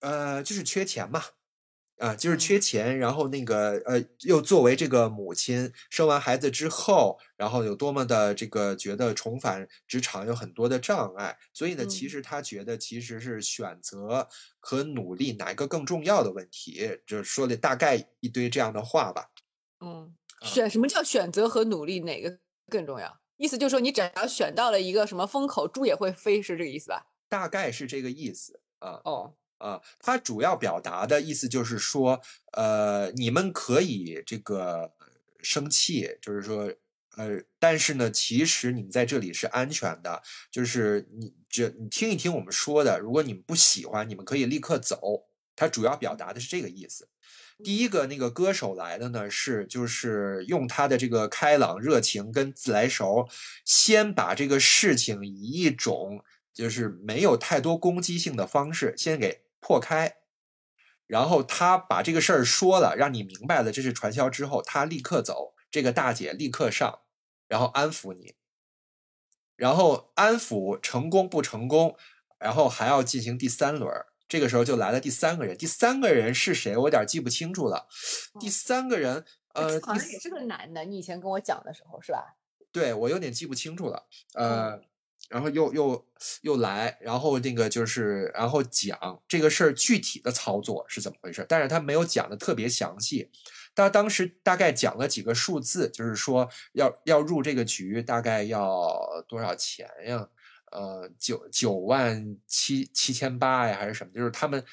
[0.00, 1.22] 呃，就是缺钱嘛，
[1.98, 14.28] 啊，就是嗯缺钱，然后那个呃，又作为这个母亲生完孩子之后，然后有多么的这个觉得重返职场有很多的障碍，所以呢，其嗯实他觉得其实是选择
[14.58, 19.30] 和努力哪一个更重要的问题，就说了大概一堆这样的话吧。
[19.80, 22.38] 嗯，啊选什么叫选择和努力哪个
[22.70, 23.20] 更重要？
[23.36, 27.06] 意思就是说，你只要选到了一个什么风口，猪也会飞，是这个意思吧？
[27.28, 32.20] 大概是这个意思啊哦，啊，它主要表达的意思就是说，
[32.52, 34.92] 呃，你们可以这个
[35.42, 36.72] 生气，就是说，
[37.16, 45.26] 呃，但是呢，其实你们在这里是安全的，就是你这你听一听我们说的，如果你们不喜欢，你们可以立刻走。
[45.56, 47.08] 它主要表达的是这个意思。
[47.62, 53.28] 第一个那个歌手来的呢，是就是用他的这个开朗、热情跟自来熟，
[53.64, 60.16] 先把这个事情以一种就是没有太多攻击性的方式先给破开，
[61.06, 67.00] 然后他把这个事儿说了，让你明白了这是传销之后，他立刻走，这个大姐立刻上，
[67.48, 68.34] 然后安抚你，
[69.56, 71.96] 然后安抚成功不成功，
[72.38, 74.08] 然后还要进行第三轮儿。
[74.28, 76.76] 这个时候就来了第三个人，第三个人是谁？
[76.76, 77.88] 我有点记不清楚了。
[78.38, 82.36] 第哦三个人，呃，好像也是个男的，你以前跟我讲的时候是吧？
[82.70, 84.78] 对我有点记不清楚了，呃，
[85.34, 86.06] 然后又又
[86.42, 93.32] 又来，然后那个就是，然后讲这个事儿具体的操作是怎么回事，但是他没有讲的特别详细。
[93.74, 100.28] 他当时大概讲了几个数字，就是说要要入这个局大概要多少钱呀？
[100.70, 104.12] 呃，九九万七七千八呀，还是什么？
[104.12, 104.64] 就是他们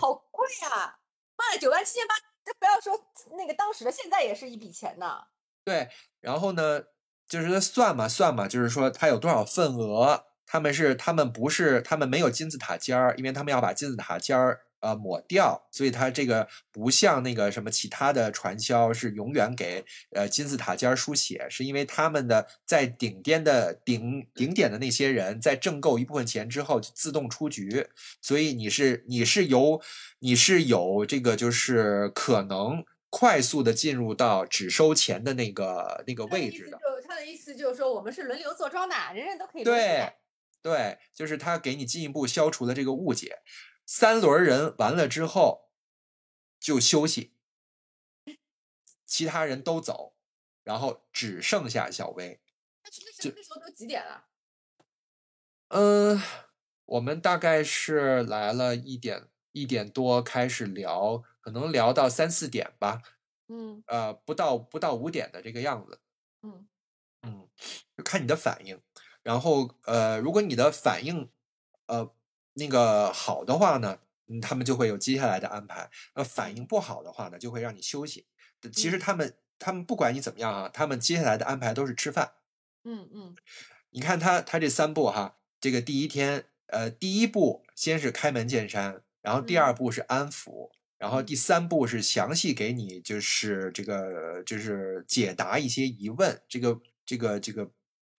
[0.00, 0.98] 好贵呀！
[1.36, 2.98] 卖了，九万七千八，这不要说
[3.36, 5.18] 那个当时的，现在也是一笔钱呢。
[5.64, 5.86] 对，
[6.20, 6.82] 然后呢，
[7.28, 27.88] 就是算嘛算嘛，就是说它有多少份额，他们是他们不是他们没有金字塔尖儿，因为他们要把金字塔尖儿呃抹掉，所以它这个不像那个什么其他的传销是永远给呃金字塔尖儿书写，是因为他们的在顶巅的顶顶点的那些人在挣够一部分钱之后就自动出局，
[28.22, 29.82] 所以你是你是有
[30.20, 36.78] 你是有这个就是可能快速的进入到只收钱的那个那个位置的。
[37.06, 40.12] 他的意思就是说，我们是轮流坐庄的，人人都可以对。
[40.60, 43.42] 对，就是他给你进一步消除了这个误解。
[43.86, 45.70] 三轮人完了之后
[46.58, 47.32] 就休息，
[49.06, 50.16] 其他人都走，
[50.64, 52.40] 然后只剩下小薇。
[52.82, 54.26] 那这个那时候都几点了？
[55.68, 56.20] 嗯，
[56.84, 63.00] 我们大概是来了一点一点多开始聊，可能聊到三四点吧，
[63.48, 65.98] 嗯呃，不到不到五点的这个样子。
[66.42, 66.68] 嗯
[67.22, 67.48] 嗯，
[67.96, 68.78] 就看你的反应。
[69.22, 71.30] 然后呃，如果你的反应
[71.86, 72.14] 呃
[72.52, 75.90] 那个好的话呢，嗯，他们就会有接下来的安排。
[76.12, 78.26] 呃，反应不好的话呢，就会让你休息。
[78.72, 82.34] 其实嗯他们他们不管你怎么样啊，他们接下来的安排都是吃饭。
[82.84, 83.36] 嗯嗯
[83.90, 97.70] 你看他他这三步哈，这个第一天，呃，第一步先是开门见山，然后第二嗯步是安抚，然后第三步是详细给你就是这个就是解答一些疑问，这个这个这个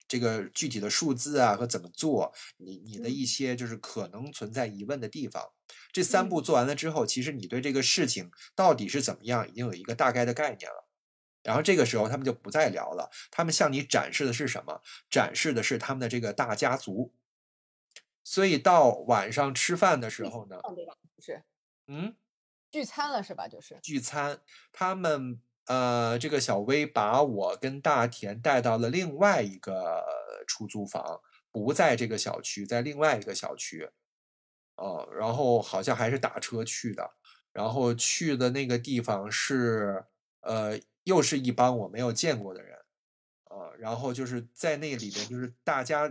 [0.07, 5.51] 这个具体的数字啊和怎么做，你你的一嗯些就是可能存在疑问的地方。
[5.91, 10.87] 这三步嗯做完了之后，其实你对这个事情到底是怎么样，已经有一个大概的概念了。
[11.43, 14.81] 然后这个时候他们就不再聊了，他们向你展示的是什么？
[15.09, 17.13] 展示的是他们的这个大家族。
[18.23, 20.95] 所以到晚上吃饭的时候呢，对吧？
[21.17, 21.43] 就是
[21.87, 22.15] 嗯，
[22.71, 23.47] 聚餐了是吧？
[23.47, 24.41] 就是聚餐，
[24.71, 30.03] 他们呃，这个小薇把我跟大田带到了另外一个
[30.47, 33.89] 出租房，不在这个小区，在另外一个小区。
[34.75, 37.11] 哦，然后好像还是打车去的，
[37.51, 40.05] 然后去的那个地方是
[40.39, 42.79] 呃，又是一帮我没有见过的人，
[43.49, 46.09] 呃，然后就是在那里边，就是大家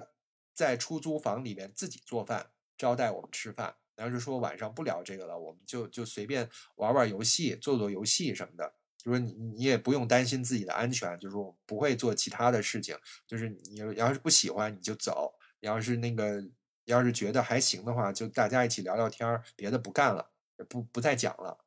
[0.53, 8.73] 在出租房里面自己做饭招待我们吃饭，然后就说晚上不聊这个了，我们就就随便玩玩游戏，做做游戏什么的。
[8.97, 12.97] 就说你你也不用担心自己的安全，就是我们不会做其他的事情，
[13.27, 16.41] 就是你要是不喜欢你就走，你要是那个
[16.85, 20.31] 要是觉得还行的话，就大家一起聊聊天儿，别的不干了，
[20.69, 21.59] 不不再讲了。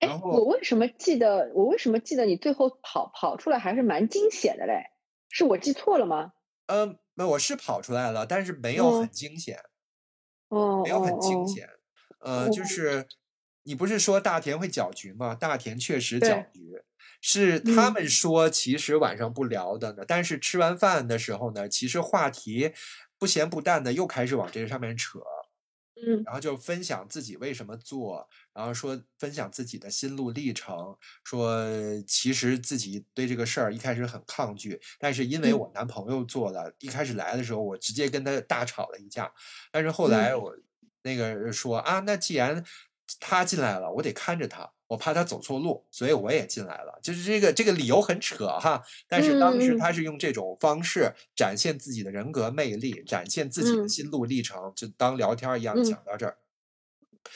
[0.00, 4.82] 哎我为什么记得我为什么记得你最后跑跑出来还是蛮惊险的嘞？
[5.30, 6.32] 是我记错了吗？
[6.66, 9.62] 嗯，那我是跑出来了，但是没有很嗯惊险，
[10.50, 11.68] 哦，没有很惊哦，险。
[12.20, 13.06] 呃，就哦是
[13.62, 15.34] 你不是说大田会搅局吗？
[15.34, 16.82] 大田确实搅局，
[17.20, 22.72] 是他嗯们说其实晚上不聊的呢，但是吃完饭的时候呢，其实话题
[23.18, 25.18] 不咸不淡的又开始往这个上面扯。
[26.06, 31.64] 嗯然后就分享自己为什么做，然后说分享自己的心路历程，说
[32.06, 39.32] 其实自己对这个事儿一开始很抗拒，但是因为嗯我男朋友做了，一开始来的时候我直接跟他大吵了一架，
[39.72, 40.54] 但是后来嗯我
[41.02, 42.64] 那个说啊，那既然
[43.18, 44.70] 他进来了，我得看着他。
[44.90, 46.98] 我怕他走错路，所以我也进来了。
[47.00, 53.88] 就是这个这个理由很扯哈，但是当时他是用这种方式展现自己的人格魅力，展现自己的嗯。
[53.88, 55.84] 心路历程，就当聊天儿一样嗯。
[55.84, 56.38] 讲到这儿。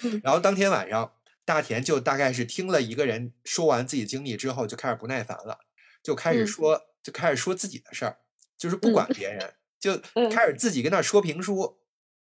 [0.03, 0.21] 嗯。
[0.25, 1.13] 然后当天晚上，
[1.45, 5.61] 大田就大概是听了一个人说完自己经历之后，就开始不耐烦了，
[6.03, 6.47] 就开始嗯。
[6.49, 8.17] 说，就开始说自己的事儿，
[8.59, 10.29] 就是不管别人，就 嗯。
[10.29, 11.79] 开始自己跟那儿说评书。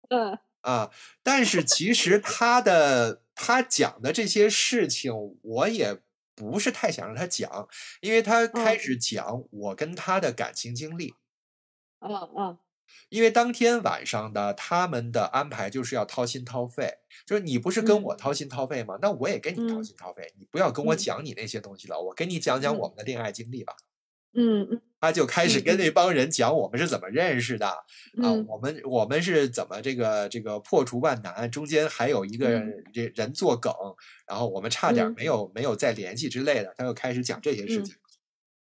[0.10, 0.40] 嗯。
[0.62, 0.92] 啊，
[1.24, 5.98] 但是其实他的他讲的这些事情，我也
[6.36, 7.68] 不是太想让他讲，
[8.02, 11.14] 因为他开嗯始讲我跟他的感情经历。
[12.02, 12.58] 嗯嗯
[13.10, 18.98] 因为当天晚上的他们的安排就是要掏心掏肺，就是你不是跟我嗯掏心掏肺吗？
[19.02, 23.76] 那我也跟你掏嗯心掏肺，你不要跟我嗯讲你那些东西了，我跟你讲讲嗯我们的恋爱经历吧。
[24.34, 27.84] 嗯嗯他就开始跟那帮人讲我们是怎么认识的，啊，
[28.18, 33.74] 嗯我们我们是怎么这个这个破除万难，中间还有一个嗯人人做梗，
[34.28, 37.96] 然后我们差点嗯没有没有再联系之类的，他又开始讲这些事嗯情。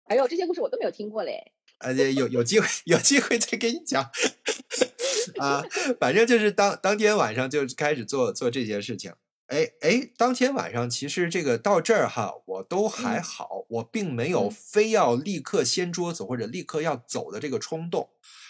[0.06, 1.52] 哎呦，这些故事我都没有听过嘞。
[1.78, 4.02] 呃，有有机会 有机会再给你讲
[5.38, 5.62] 啊，
[6.00, 9.12] 反正就是当当天晚上就开始做做这些事情。
[9.48, 13.22] 哎哎，当天晚上其实这个到这儿哈，我都还嗯。
[13.22, 14.50] 好，我并没有嗯。
[14.50, 18.08] 非要立刻掀桌子或者立刻要走的这个冲动，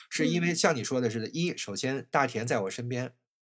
[0.08, 0.54] 是因为嗯。
[0.54, 3.12] 像你说的似的，一首先大田在我身边，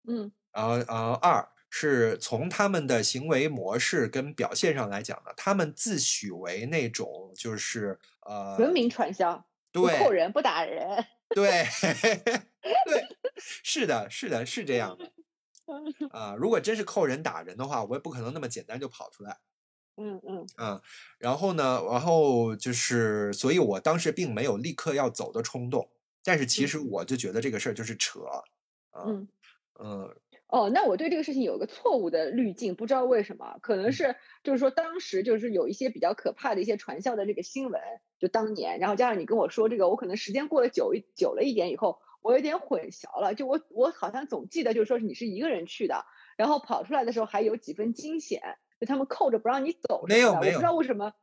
[0.08, 0.32] 嗯。
[0.54, 9.46] 然后呃二是从他们的行为模式跟表现上来讲呢，他们自诩为那种就是呃文明传销，
[9.80, 9.98] 不对。
[9.98, 11.06] 扣人不打人。
[11.34, 11.66] 对
[12.86, 13.08] 对，
[13.64, 15.12] 是的，是的，是这样的
[16.10, 19.40] 啊、如果真是扣人打人的话，我也不可能那么简单就跑出来。
[19.98, 20.50] 嗯嗯。
[20.58, 20.82] 嗯、
[21.18, 25.90] 然后呢，然后就是，所以我当时并没有立刻要走的冲动，
[26.24, 26.80] 但是其嗯实。
[26.80, 28.42] 我就觉得这个事儿就是扯啊，
[29.06, 29.28] 嗯。
[29.80, 30.22] 嗯。
[30.48, 33.92] 哦，那我对这个事情有一个错误的滤镜，不知道为什么，可能嗯。
[33.92, 37.80] 是就是说当时就是有一些比较可怕的一些传销的这个新闻，
[38.20, 46.06] 就当年，然后加上你跟我说这个，我可能时间过了久一久了一点以后，我有点混淆了，就我我好像总记得就是说是你是一个人去的，
[46.38, 48.42] 然后跑出来的时候还有几分惊险，
[48.80, 51.14] 就他们扣着不让你走没有没有我不知道为什么。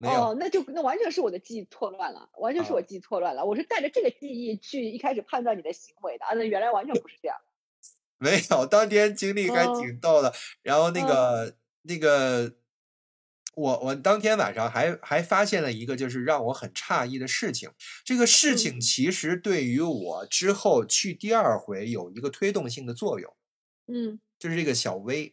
[0.00, 3.46] 哦，那就那完全是我的记忆错乱了，完全是我啊记忆错乱了。
[3.46, 7.38] 我是带着这个记忆去一开始判断你的行为的，啊，那原来完全不是这样。
[8.18, 10.34] 没有，当天经历还哦挺逗的。
[10.62, 12.52] 然后那嗯个、那个，
[13.56, 17.70] 我我当天晚上还还发现了一个就是让我很诧异的事情。
[18.04, 23.34] 这个事嗯情其实对于我之后去第二回有一个推动性的作用，
[23.86, 25.32] 嗯就是这个小薇，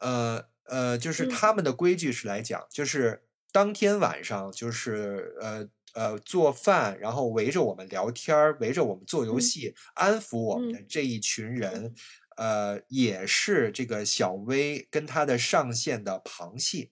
[0.00, 5.68] 呃呃，就是嗯他们的规矩是来讲，就是当天晚上就是呃。
[5.96, 11.94] 呃，做饭，然后围着我们聊天儿，围着我们做游嗯戏，安抚我们嗯的这一群人，
[12.36, 16.90] 呃，也是这个小薇跟他的上线的旁系，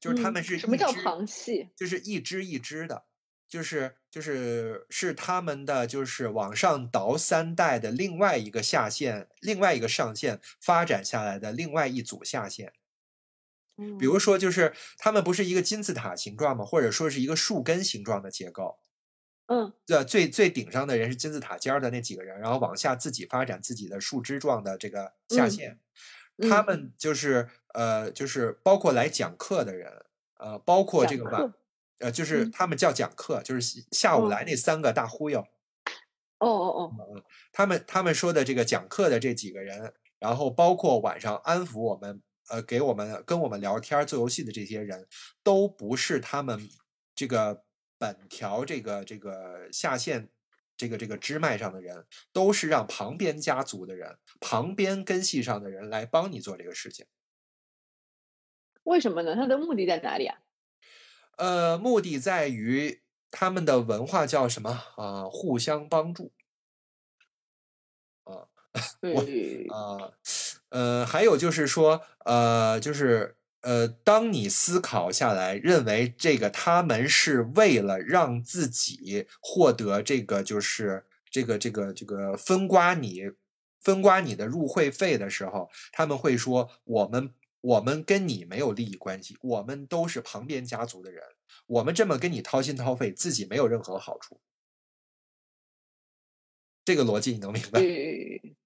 [0.00, 1.68] 就是他嗯们是什么叫旁系？
[1.76, 3.04] 就是一支一支的，
[3.48, 12.72] 就是就是是他们的就是往上倒三代的另外一个下线，另外一个上线发展下来的另外一组下线。
[13.98, 16.66] 比如说，就是他们不是一个金字塔形状吗？
[16.66, 18.78] 或者说是一个树根形状的结构。
[19.46, 25.80] 嗯对，最最顶上的人是金字塔尖儿的那几个人，然后往下自己发展自己的树枝状的这个下嗯线。
[26.48, 30.04] 他嗯们就是呃，就是包括来讲课的人，
[30.38, 31.52] 呃，包括这个晚，
[31.98, 32.50] 呃，就是嗯。
[32.50, 34.28] 他们叫讲课，就是下下午哦。
[34.28, 35.40] 来那三个大忽悠，
[36.38, 45.06] 哦哦哦，他们他们说的这个讲课的这几个人，然后包括晚上安抚我们，呃，给我们跟我们聊天做游戏的这些人，
[45.42, 46.68] 都不是他们
[47.14, 47.62] 这个
[47.98, 50.30] 本条这个这个下线
[50.76, 57.06] 这个这个支脉上的人，都是让旁边家族的人、旁边根系上的人来帮你做这个事情。
[58.84, 59.34] 为什么呢？
[59.34, 60.38] 它的目的在哪里啊？
[61.36, 63.00] 呃，目的在于
[63.30, 66.32] 他们的文化叫什么啊、互相帮助。
[68.24, 68.48] 啊
[69.00, 70.12] 对，啊，
[70.68, 83.32] 呃，还有就是说，呃，就是呃，当你思考下来，认为这个他们是为了让自己获得这个，就是这个这个这个分瓜你
[83.80, 91.22] 分瓜你的入会费的时候，他们会说我们我们跟你没有利益关系，我们都是旁边家族的人，
[91.66, 94.40] 我们这么跟你掏心掏肺，自己没有任何好处。
[96.84, 97.80] 这个逻辑你能明白？
[97.80, 98.56] 对，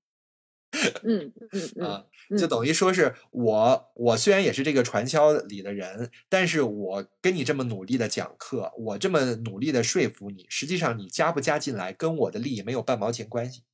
[1.03, 13.65] 嗯嗯嗯 啊，嗯就等于说是我，我虽然也是这个传销里的人，但是我跟你这么努力的讲课，我这么努力的说服你，实际上你加不加进来，跟我的利益没有半毛钱关系。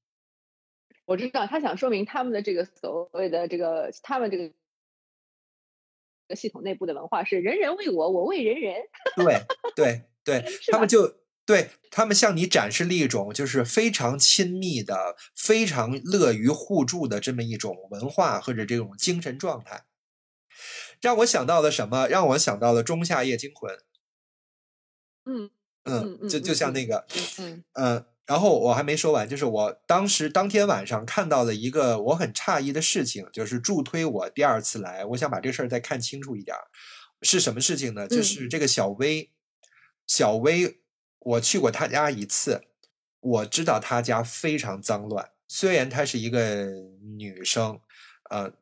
[1.04, 4.52] 我知道他想说明他们的这个所谓的这个他们这个
[6.34, 8.74] 系统内部的文化是人人为我，我为人人。
[9.16, 9.42] 对
[9.74, 11.16] 对对， 他们就
[11.46, 19.84] 对他们向你展示了一种就是非常亲密的、非常乐于互助的这么一种文化或者这种精神状态，
[21.00, 22.06] 让我想到了什么？
[22.08, 23.74] 让我想到了《仲夏夜惊魂》。
[25.24, 25.50] 嗯
[25.84, 27.06] 嗯，嗯就就像那个，
[27.38, 36.62] 嗯嗯，然后我还没说完，就是我当时当天晚上看到了一个我很诧异的事情，就是助推我第二次来，我想把这事儿再看清楚一点儿，
[37.22, 38.06] 是什么事情呢？
[38.06, 39.32] 就嗯是这个小薇，
[40.06, 40.78] 小薇，
[41.18, 42.62] 我去过她家一次，
[43.18, 46.68] 我知道她家非常脏乱，虽然她是一个
[47.18, 47.80] 女生，
[48.30, 48.52] 呃，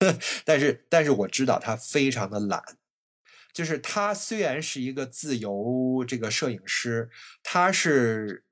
[0.44, 2.62] 但是但是我知道她非常的懒。
[3.54, 7.08] 就是她虽然是一个自由这个摄影师，
[7.42, 8.44] 她是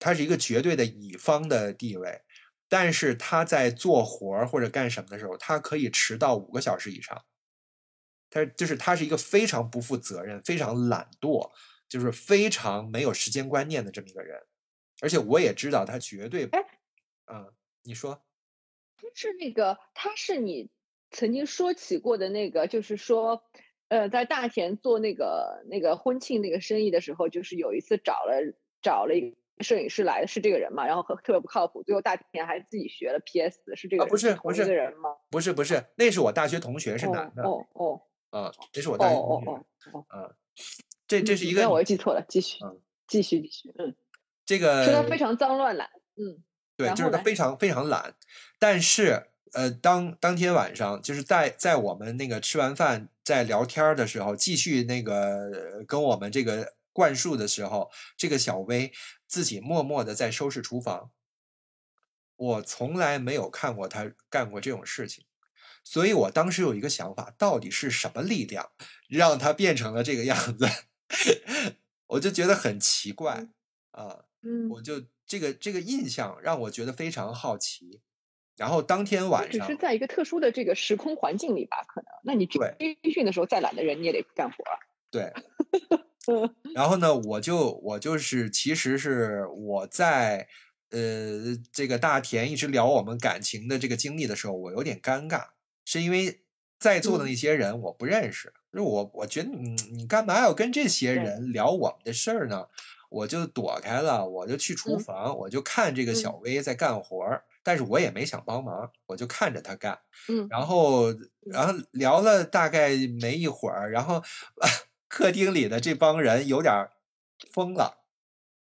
[0.00, 2.22] 他是一个绝对的乙方的地位，
[2.68, 7.24] 但是他在做活儿或者干什么的时候，他可以迟到五个小时以上。
[8.28, 11.52] 他就是他是一个非常不负责任、非常懒惰，
[11.88, 14.40] 就是非常没有时间观念的这么一个人。
[15.00, 16.60] 而且我也知道他绝对，哎
[17.32, 17.52] 嗯，
[17.84, 18.24] 你说，
[19.14, 20.70] 是那个他是你
[21.10, 23.44] 曾经说起过的那个，就是说。
[23.88, 29.14] 呃，在大田做那个那个婚庆那个生意的时候，就是有一次找了找了
[29.62, 35.10] 摄影师来的是这个人嘛，然后和特别不靠谱，最后大田还自己学了 PS，是这个啊不是不是个人吗？
[35.30, 38.02] 不是不是，那是我大学同学，是男的，哦哦。
[38.30, 40.30] 啊，这是我哦大学同学，哦哦哦，啊，
[41.08, 43.96] 这这是一个那我又记错了，继续嗯继续继续，嗯，
[44.46, 46.42] 这个说他非常脏乱懒，嗯
[46.76, 48.14] 对，就是他非常非常懒，
[48.60, 58.92] 但是呃，当当天晚上就是在在我们那个吃完饭在聊天儿的时候，继续那个呃跟我们这个灌输的时候，这个小薇
[59.26, 61.10] 自己默默的在收拾厨房。
[62.36, 65.26] 我从来没有看过他干过这种事情，
[65.84, 68.70] 所以我当时有一个想法，到底是什么力量
[69.08, 70.66] 让他变成了这个样子？
[72.08, 73.48] 我就觉得很奇怪
[73.90, 74.24] 啊。
[74.42, 78.00] 嗯，我就这个这个印象让我觉得非常好奇。
[78.56, 82.08] 然后当天晚上只是，在一个特殊的这个时空环境里吧，可能。
[82.24, 84.76] 那你对军训的时候再懒的人，你也得干活啊。
[85.10, 85.32] 对，
[86.30, 90.48] 嗯 然后呢，我就我就是其实是我在
[90.90, 95.46] 呃这个大田一直聊我们感情的这个经历的时候，我有点尴尬，
[95.84, 96.42] 是因为
[96.78, 97.26] 在座的嗯。
[97.26, 102.66] 那些人我不认识，就是我我觉得你你干嘛要跟这些人聊我们的事儿呢？
[103.10, 104.98] 我就躲开了，我就去厨嗯。
[104.98, 106.40] 房，我就看这个小嗯。
[106.42, 109.98] 薇在干活儿，但是我也没想帮忙，我就看着他干。
[110.28, 110.50] 嗯。
[110.50, 111.12] 然后
[111.50, 112.90] 然后聊了大概
[113.20, 114.22] 没一会儿，然后
[115.10, 116.88] 客厅里的这帮人有点
[117.52, 118.04] 疯了，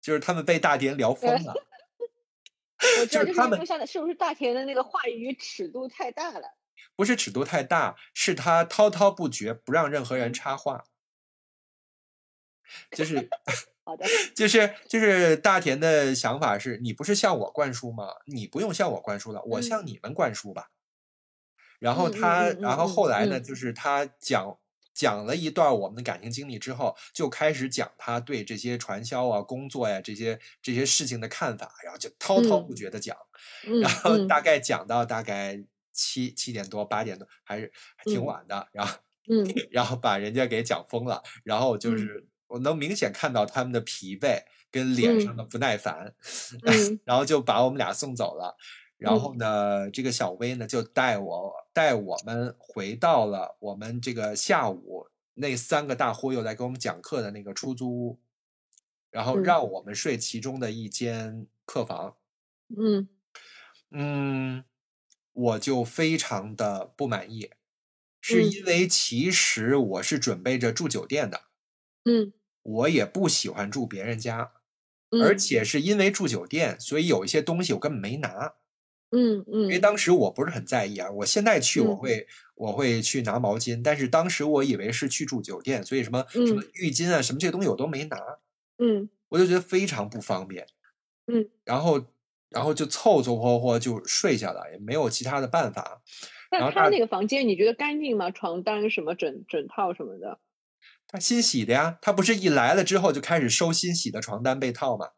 [0.01, 1.55] 就是他们被大田聊疯了。
[3.01, 6.55] 我 知道，就是他们就是不是大田的那个话语尺度太大了？
[6.95, 10.85] 不是尺度太大，是他滔滔不绝，不让任何人嗯插话。
[12.91, 13.29] 就是
[13.85, 14.05] 好的，
[14.35, 18.17] 就是就是大田的想法是，你不是向我灌输吗？
[18.27, 20.71] 你不用向我灌输了，我向你们灌输吧。
[21.79, 24.59] 然后他，嗯然后嗯后来呢，嗯就是他讲
[24.95, 33.17] 讲了一段我们的感情经历之后，就开始讲他对这些传销啊、工作呀、这些这些事情的看法，然后就滔滔嗯不绝的讲。
[33.67, 35.63] 嗯然后嗯大概讲到大概
[35.93, 38.69] 七七点多八点多，还是还挺嗯晚的。
[38.73, 38.97] 然后
[39.29, 46.15] 嗯然后把人家给讲疯了，然后就嗯是我能明显看到他们的疲惫跟脸上嗯的不耐烦，
[46.63, 48.57] 嗯 然后就把我们俩送走了。
[48.99, 49.19] 然嗯。
[49.19, 58.21] 后呢，这个小薇呢就带我带我们回到了我们这个下午那三个大忽悠来给我们讲课的那个出租屋，
[59.11, 59.41] 然后嗯。
[59.41, 62.17] 让我们睡其中的一间客房。
[62.71, 63.09] 嗯。
[63.91, 64.65] 嗯，
[65.33, 67.51] 我就非常的不满意，
[68.21, 68.57] 是嗯。
[68.61, 71.43] 因为其实我是准备着住酒店的，
[72.07, 72.35] 嗯。
[72.65, 74.53] 我也不喜欢住别人家，
[75.19, 75.37] 而嗯。
[75.37, 78.55] 且是因为住酒店，所以有一些东西我根本没拿，
[79.11, 81.11] 嗯嗯，因为当时我不是很在意啊。
[81.11, 88.17] 我现在去我嗯会我会去拿毛巾，但是当时我以为是去住酒店，所以什么什么嗯浴巾啊什么这些东西我都没拿，
[88.79, 90.67] 嗯我就觉得非常不方便。
[91.27, 92.05] 嗯，然后
[92.51, 96.03] 然后就凑凑合合就睡下了，也没有其他的办法。
[96.51, 98.31] 那他那个房间你觉得干净吗？
[98.31, 100.39] 床单什么枕枕套什么的？
[101.07, 105.11] 他新洗的呀，他不是一来了之后就开始收新洗的床单被套吗？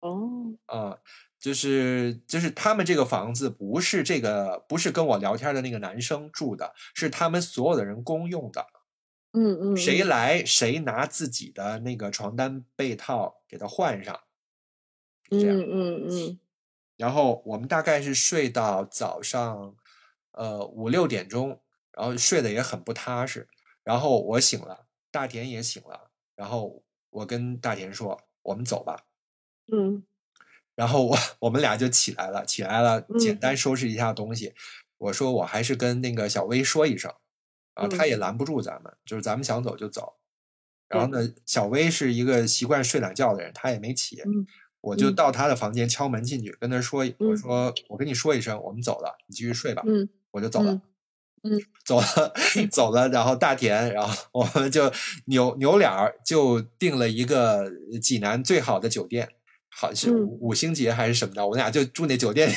[0.00, 0.98] 哦，啊、
[1.44, 8.66] 就是就是他们这个房子不是这个不是跟我聊天的那个男生住的，是他们所有的人公用的。
[9.32, 14.18] 嗯嗯，谁嗯来谁拿自己的那个床单被套给他换上，
[15.28, 15.58] 这样。
[15.58, 16.40] 嗯嗯嗯
[16.96, 19.76] 然后我们大概是睡到早上，
[20.30, 21.60] 呃五六点钟，
[21.92, 23.46] 然后睡得也很不踏实。
[23.82, 29.04] 然后我醒了，大田也醒了，然后我跟大田说：“我们走吧。
[29.70, 30.06] 嗯”
[30.74, 34.52] 然后我 我们俩就起来了，起来了，简嗯单收拾一下东西。
[34.98, 37.12] 我说我还是跟那个小薇说一声，
[37.74, 40.14] 啊，他嗯也拦不住咱们，就是咱们想走就走。
[40.88, 44.20] 然后呢，小薇是一个习惯睡懒觉的人，她也没起。
[44.24, 44.46] 嗯
[44.80, 49.82] 我就嗯到她的房间敲门进去，跟她说：“我嗯说我跟你说一声，我们走了，你继续睡吧。
[49.86, 50.72] 嗯我就走了。
[50.72, 50.82] 嗯
[51.44, 52.32] 嗯走了，
[52.70, 54.92] 走了，然后大田，然后我们就
[55.26, 57.70] 扭扭脸儿就订了一个
[58.02, 59.30] 济南最好的酒店，
[59.76, 62.54] 好是嗯五五星级还是什么的，我们俩就住那酒店里，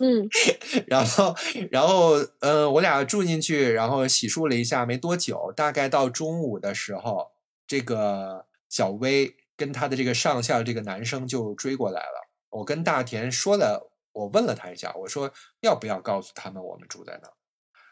[0.00, 0.28] 嗯
[0.86, 1.34] 然后
[1.70, 7.32] 然后嗯、呃我俩住进去，然后洗漱了一下，没多久，大概到中午的时候，
[7.66, 12.28] 这个小薇跟她的这个上校这个男生就追过来了。
[12.50, 17.34] 我跟大田说了，我问了他一下，我说要不要告诉他们我们住在哪儿？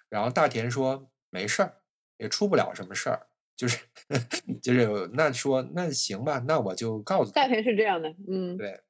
[0.08, 1.76] 然后大田说没事儿，
[2.18, 3.26] 也出不了什么事儿，
[3.56, 3.78] 就是
[4.62, 8.80] 就是那说那行吧，那我就告诉他大概是这样的，嗯对，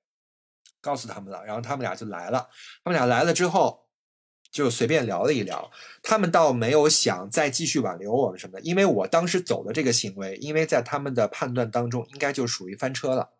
[0.81, 2.49] 告诉他们了，然后他们俩就来了。
[2.83, 3.87] 他们俩来了之后，
[4.51, 5.71] 就随便聊了一聊。
[6.03, 13.31] 他们倒没有想再继续挽留我们什么的，因为我当时走的这个行为，因为在他们的判断当中，应该就属于翻车了，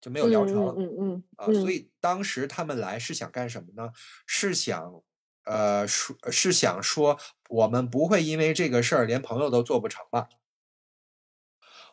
[0.00, 0.56] 就没有聊成。
[0.56, 3.90] 嗯嗯嗯啊，嗯，所以当时他们来是想干什么呢？
[4.26, 5.02] 是想，
[5.44, 7.18] 呃，说是想说，
[7.48, 10.28] 我们不会因为这个事儿连朋友都做不成吧？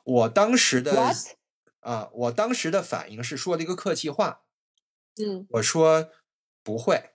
[0.03, 1.14] 我当时的？
[1.82, 4.44] 啊，我当时的反应是说了一个客气话，
[5.19, 6.11] 嗯我说
[6.64, 7.11] 不会，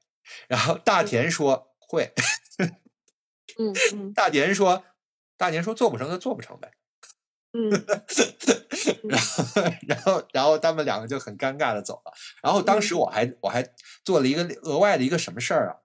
[0.48, 2.12] 然后大田说会，
[3.58, 4.84] 嗯嗯大田说，
[5.36, 6.72] 大田说做不成就做不成呗。
[7.52, 7.70] 嗯
[9.08, 12.12] 然后，然后，然后他们两个就很尴尬的走了。
[12.42, 13.62] 然后当时嗯我还我还
[14.04, 15.76] 做了一个额外的一个什么事儿啊？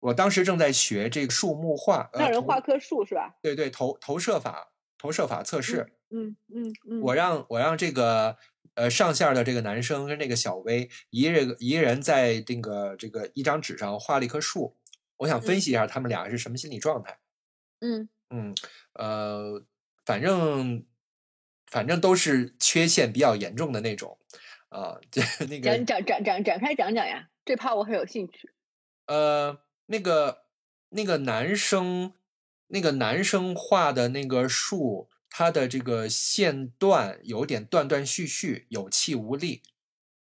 [0.00, 3.36] 我当时正在学这个树木画，让人画棵树是吧？
[3.42, 4.71] 对对投投射法
[5.02, 5.92] 投射法测试。
[6.10, 8.36] 嗯嗯嗯，我让我让这个
[8.74, 14.76] 呃上线的这个男生跟这个小薇一人一人在这个这个一张纸上画了一棵树。
[15.16, 17.18] 我想分嗯析一下他们俩是什么心理状态。
[17.80, 18.54] 嗯嗯，
[18.92, 19.64] 呃，
[20.04, 20.86] 反正
[21.66, 24.18] 反正都是缺陷比较严重的那种，
[24.68, 28.52] 啊、 这那个展展展展展开讲讲呀，这趴我很有兴趣。
[29.06, 30.44] 呃，那个
[30.90, 32.12] 那个男生，
[32.72, 39.62] 那个男生画的那个树，它的这个线段有点断断续续，有气无力，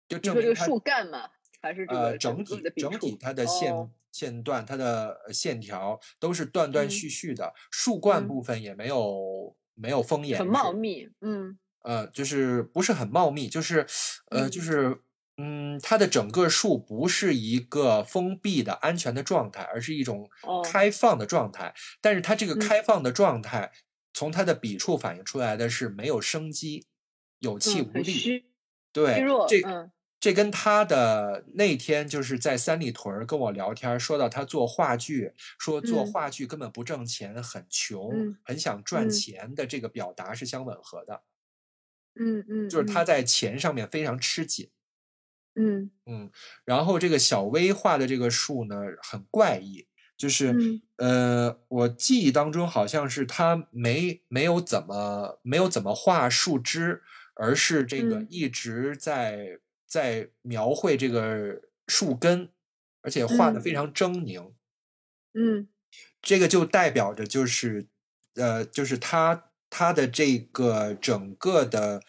[0.08, 1.30] 就这个证明它树干嘛？
[1.60, 3.90] 还是这呃个个整体的整体它的线、哦。
[4.10, 7.08] 线段，它的呃线条都是断断嗯续。
[7.08, 8.28] 续的，树冠嗯。
[8.28, 11.58] 部分也没有没有丰严很茂密，嗯。
[11.82, 13.86] 呃，就是不是很茂密，就是
[14.30, 14.62] 呃，就嗯。
[14.62, 15.00] 是
[15.42, 21.74] 嗯，它的整个树不是一个封闭的安全的状态，而是一种哦开放的状态。
[22.00, 23.72] 但是它这个嗯开放的状态，
[24.14, 26.86] 从它的笔触反映出来的是没有生机，
[27.40, 28.44] 有气嗯，无力。
[28.92, 29.90] 对这嗯
[30.20, 41.22] 这跟他的那天就是在三里屯儿跟我聊天儿，说到他做话剧，说做嗯话剧根本不挣钱，很穷，嗯很想赚嗯钱的这个表达是相吻合的。
[42.14, 44.70] 嗯嗯，就是他嗯在钱上面非常吃紧，
[45.56, 45.90] 嗯。
[46.06, 46.30] 嗯，
[46.64, 50.82] 然后这个小薇画的这个树呢很怪异，就是、嗯。
[50.96, 57.02] 呃，我记忆当中好像是他没没有怎么没有怎么画树枝，
[57.34, 58.26] 而是这个嗯。
[58.28, 62.50] 一直在在描绘这个树根，
[63.02, 63.72] 而且画的嗯非。
[63.72, 64.52] 常狰狞，
[65.34, 65.68] 嗯。
[66.22, 67.88] 这个就代表着就是，
[68.36, 72.02] 呃，就是他他的这个整个的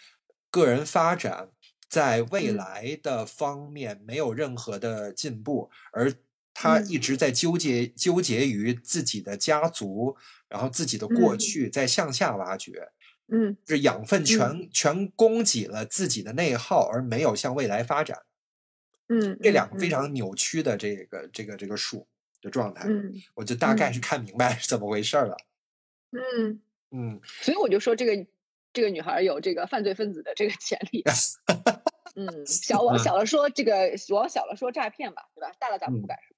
[0.52, 1.50] 个人发展，
[1.94, 2.58] 在未嗯。
[2.58, 6.12] 来的方面没有任何的进步，而
[6.52, 6.88] 他嗯。
[6.88, 10.18] 一直在纠结纠结于自己的家族，
[10.50, 11.38] 然后自己的过嗯。
[11.38, 12.90] 去在向下挖掘，
[13.28, 18.18] 嗯是养分全全供给了自己的内耗，而没有向未来发展。
[19.10, 19.90] 嗯，这两个非嗯。
[19.90, 22.08] 常扭曲的这个这个这个数
[22.42, 24.02] 的状态，嗯我就大概是嗯。
[24.02, 25.38] 看明白是怎么回事儿了。
[26.14, 26.62] 嗯，
[26.92, 28.28] 嗯，所以我就说这个
[28.74, 31.04] 这个女孩有这个犯罪分子的这个 潜力。
[32.16, 35.52] 嗯，小往嗯小了说这个，往小了说诈骗吧，对吧？
[35.60, 36.36] 大了咱们不嗯敢说。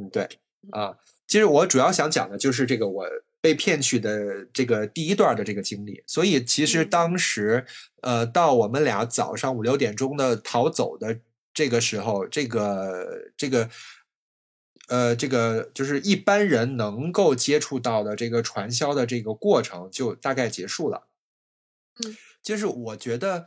[0.00, 0.28] 嗯，对
[0.70, 3.06] 啊，其实我主要想讲的就是这个我
[3.40, 6.02] 被骗去的这个第一段的这个经历。
[6.06, 7.66] 所以其实嗯当时，
[8.02, 11.20] 呃，到我们俩早上五六点钟的逃走的
[11.52, 13.70] 这个时候，这个这个
[14.88, 21.06] 呃，这个就是一般人能够接触到的这个传销的这个过程就大概结束了。
[22.04, 23.46] 嗯，就是我觉得，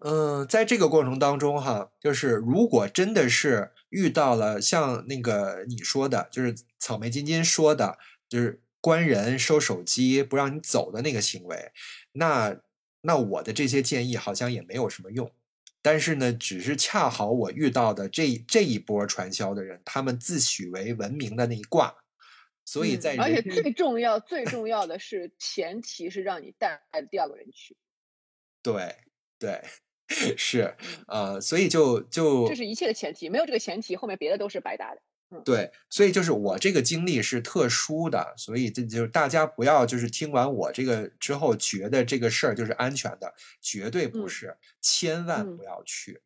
[0.00, 7.98] 嗯、在这个过程当中哈，就是如果真的是遇到了像那个你说的，就是草莓晶晶说的，
[8.28, 11.72] 就是关人、收手机、不让你走的那个行为，
[12.12, 12.56] 那
[13.00, 15.32] 那我的这些建议好像也没有什么用。
[15.80, 21.94] 但是呢，只是恰好我遇到的这这一波传销的人，他们自诩为文明的那一挂，
[22.64, 26.80] 所以嗯在而且最重要、最重要的是，前提是让你带
[27.10, 27.76] 第二个人去，
[28.62, 28.96] 对
[29.38, 29.62] 对
[30.36, 30.74] 是
[31.06, 33.28] 呃，所以就就这是一切的前提。
[33.28, 35.00] 没有这个前提，后面别的都是白搭的。
[35.44, 46.22] 对，所以就是我这个经历是特殊的，所以这就是大家不要就是听完我这个之后觉得这个事儿就是安全的，绝对不嗯是，千万嗯不要去，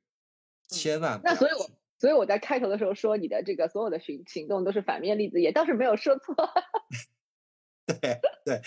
[0.68, 6.36] 千万不要那所以我所以我在开头的时候说，你的这个所有的行行动都是反面例子，也倒是没有说错。
[7.84, 8.60] 对对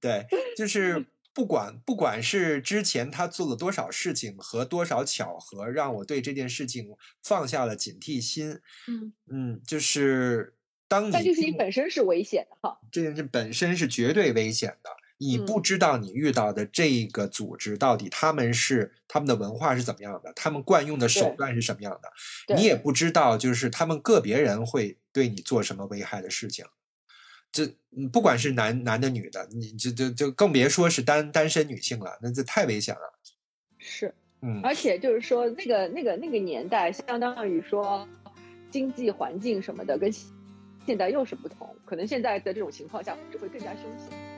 [0.00, 0.26] 对，
[0.56, 8.60] 就是不管不管是之前他做了多少事情和多少巧合，让我对这件事情放下了警惕心。
[8.88, 10.54] 嗯，嗯，就是
[10.86, 12.78] 当你但这个事情本身是危险的哈。
[12.90, 14.90] 这件事本身是绝对危险的。
[15.18, 26.64] 你不嗯知道你遇到的这个组织到底他们是他们的文化是怎么样的，他们惯用的手段是什么样的，你也不知道就是他们个别人会对你做什么危害的事情。
[27.52, 33.18] 这嗯不管是男男的女的，你就就就更别说是单单身女性了，那这太危险了。
[33.78, 38.08] 是，嗯，而且就是说，那个那个那个年代，相当于说
[38.70, 40.10] 经济环境什么的，跟
[40.86, 41.68] 现在又是不同。
[41.84, 44.31] 可能现在的这种情况下，只会更加凶险。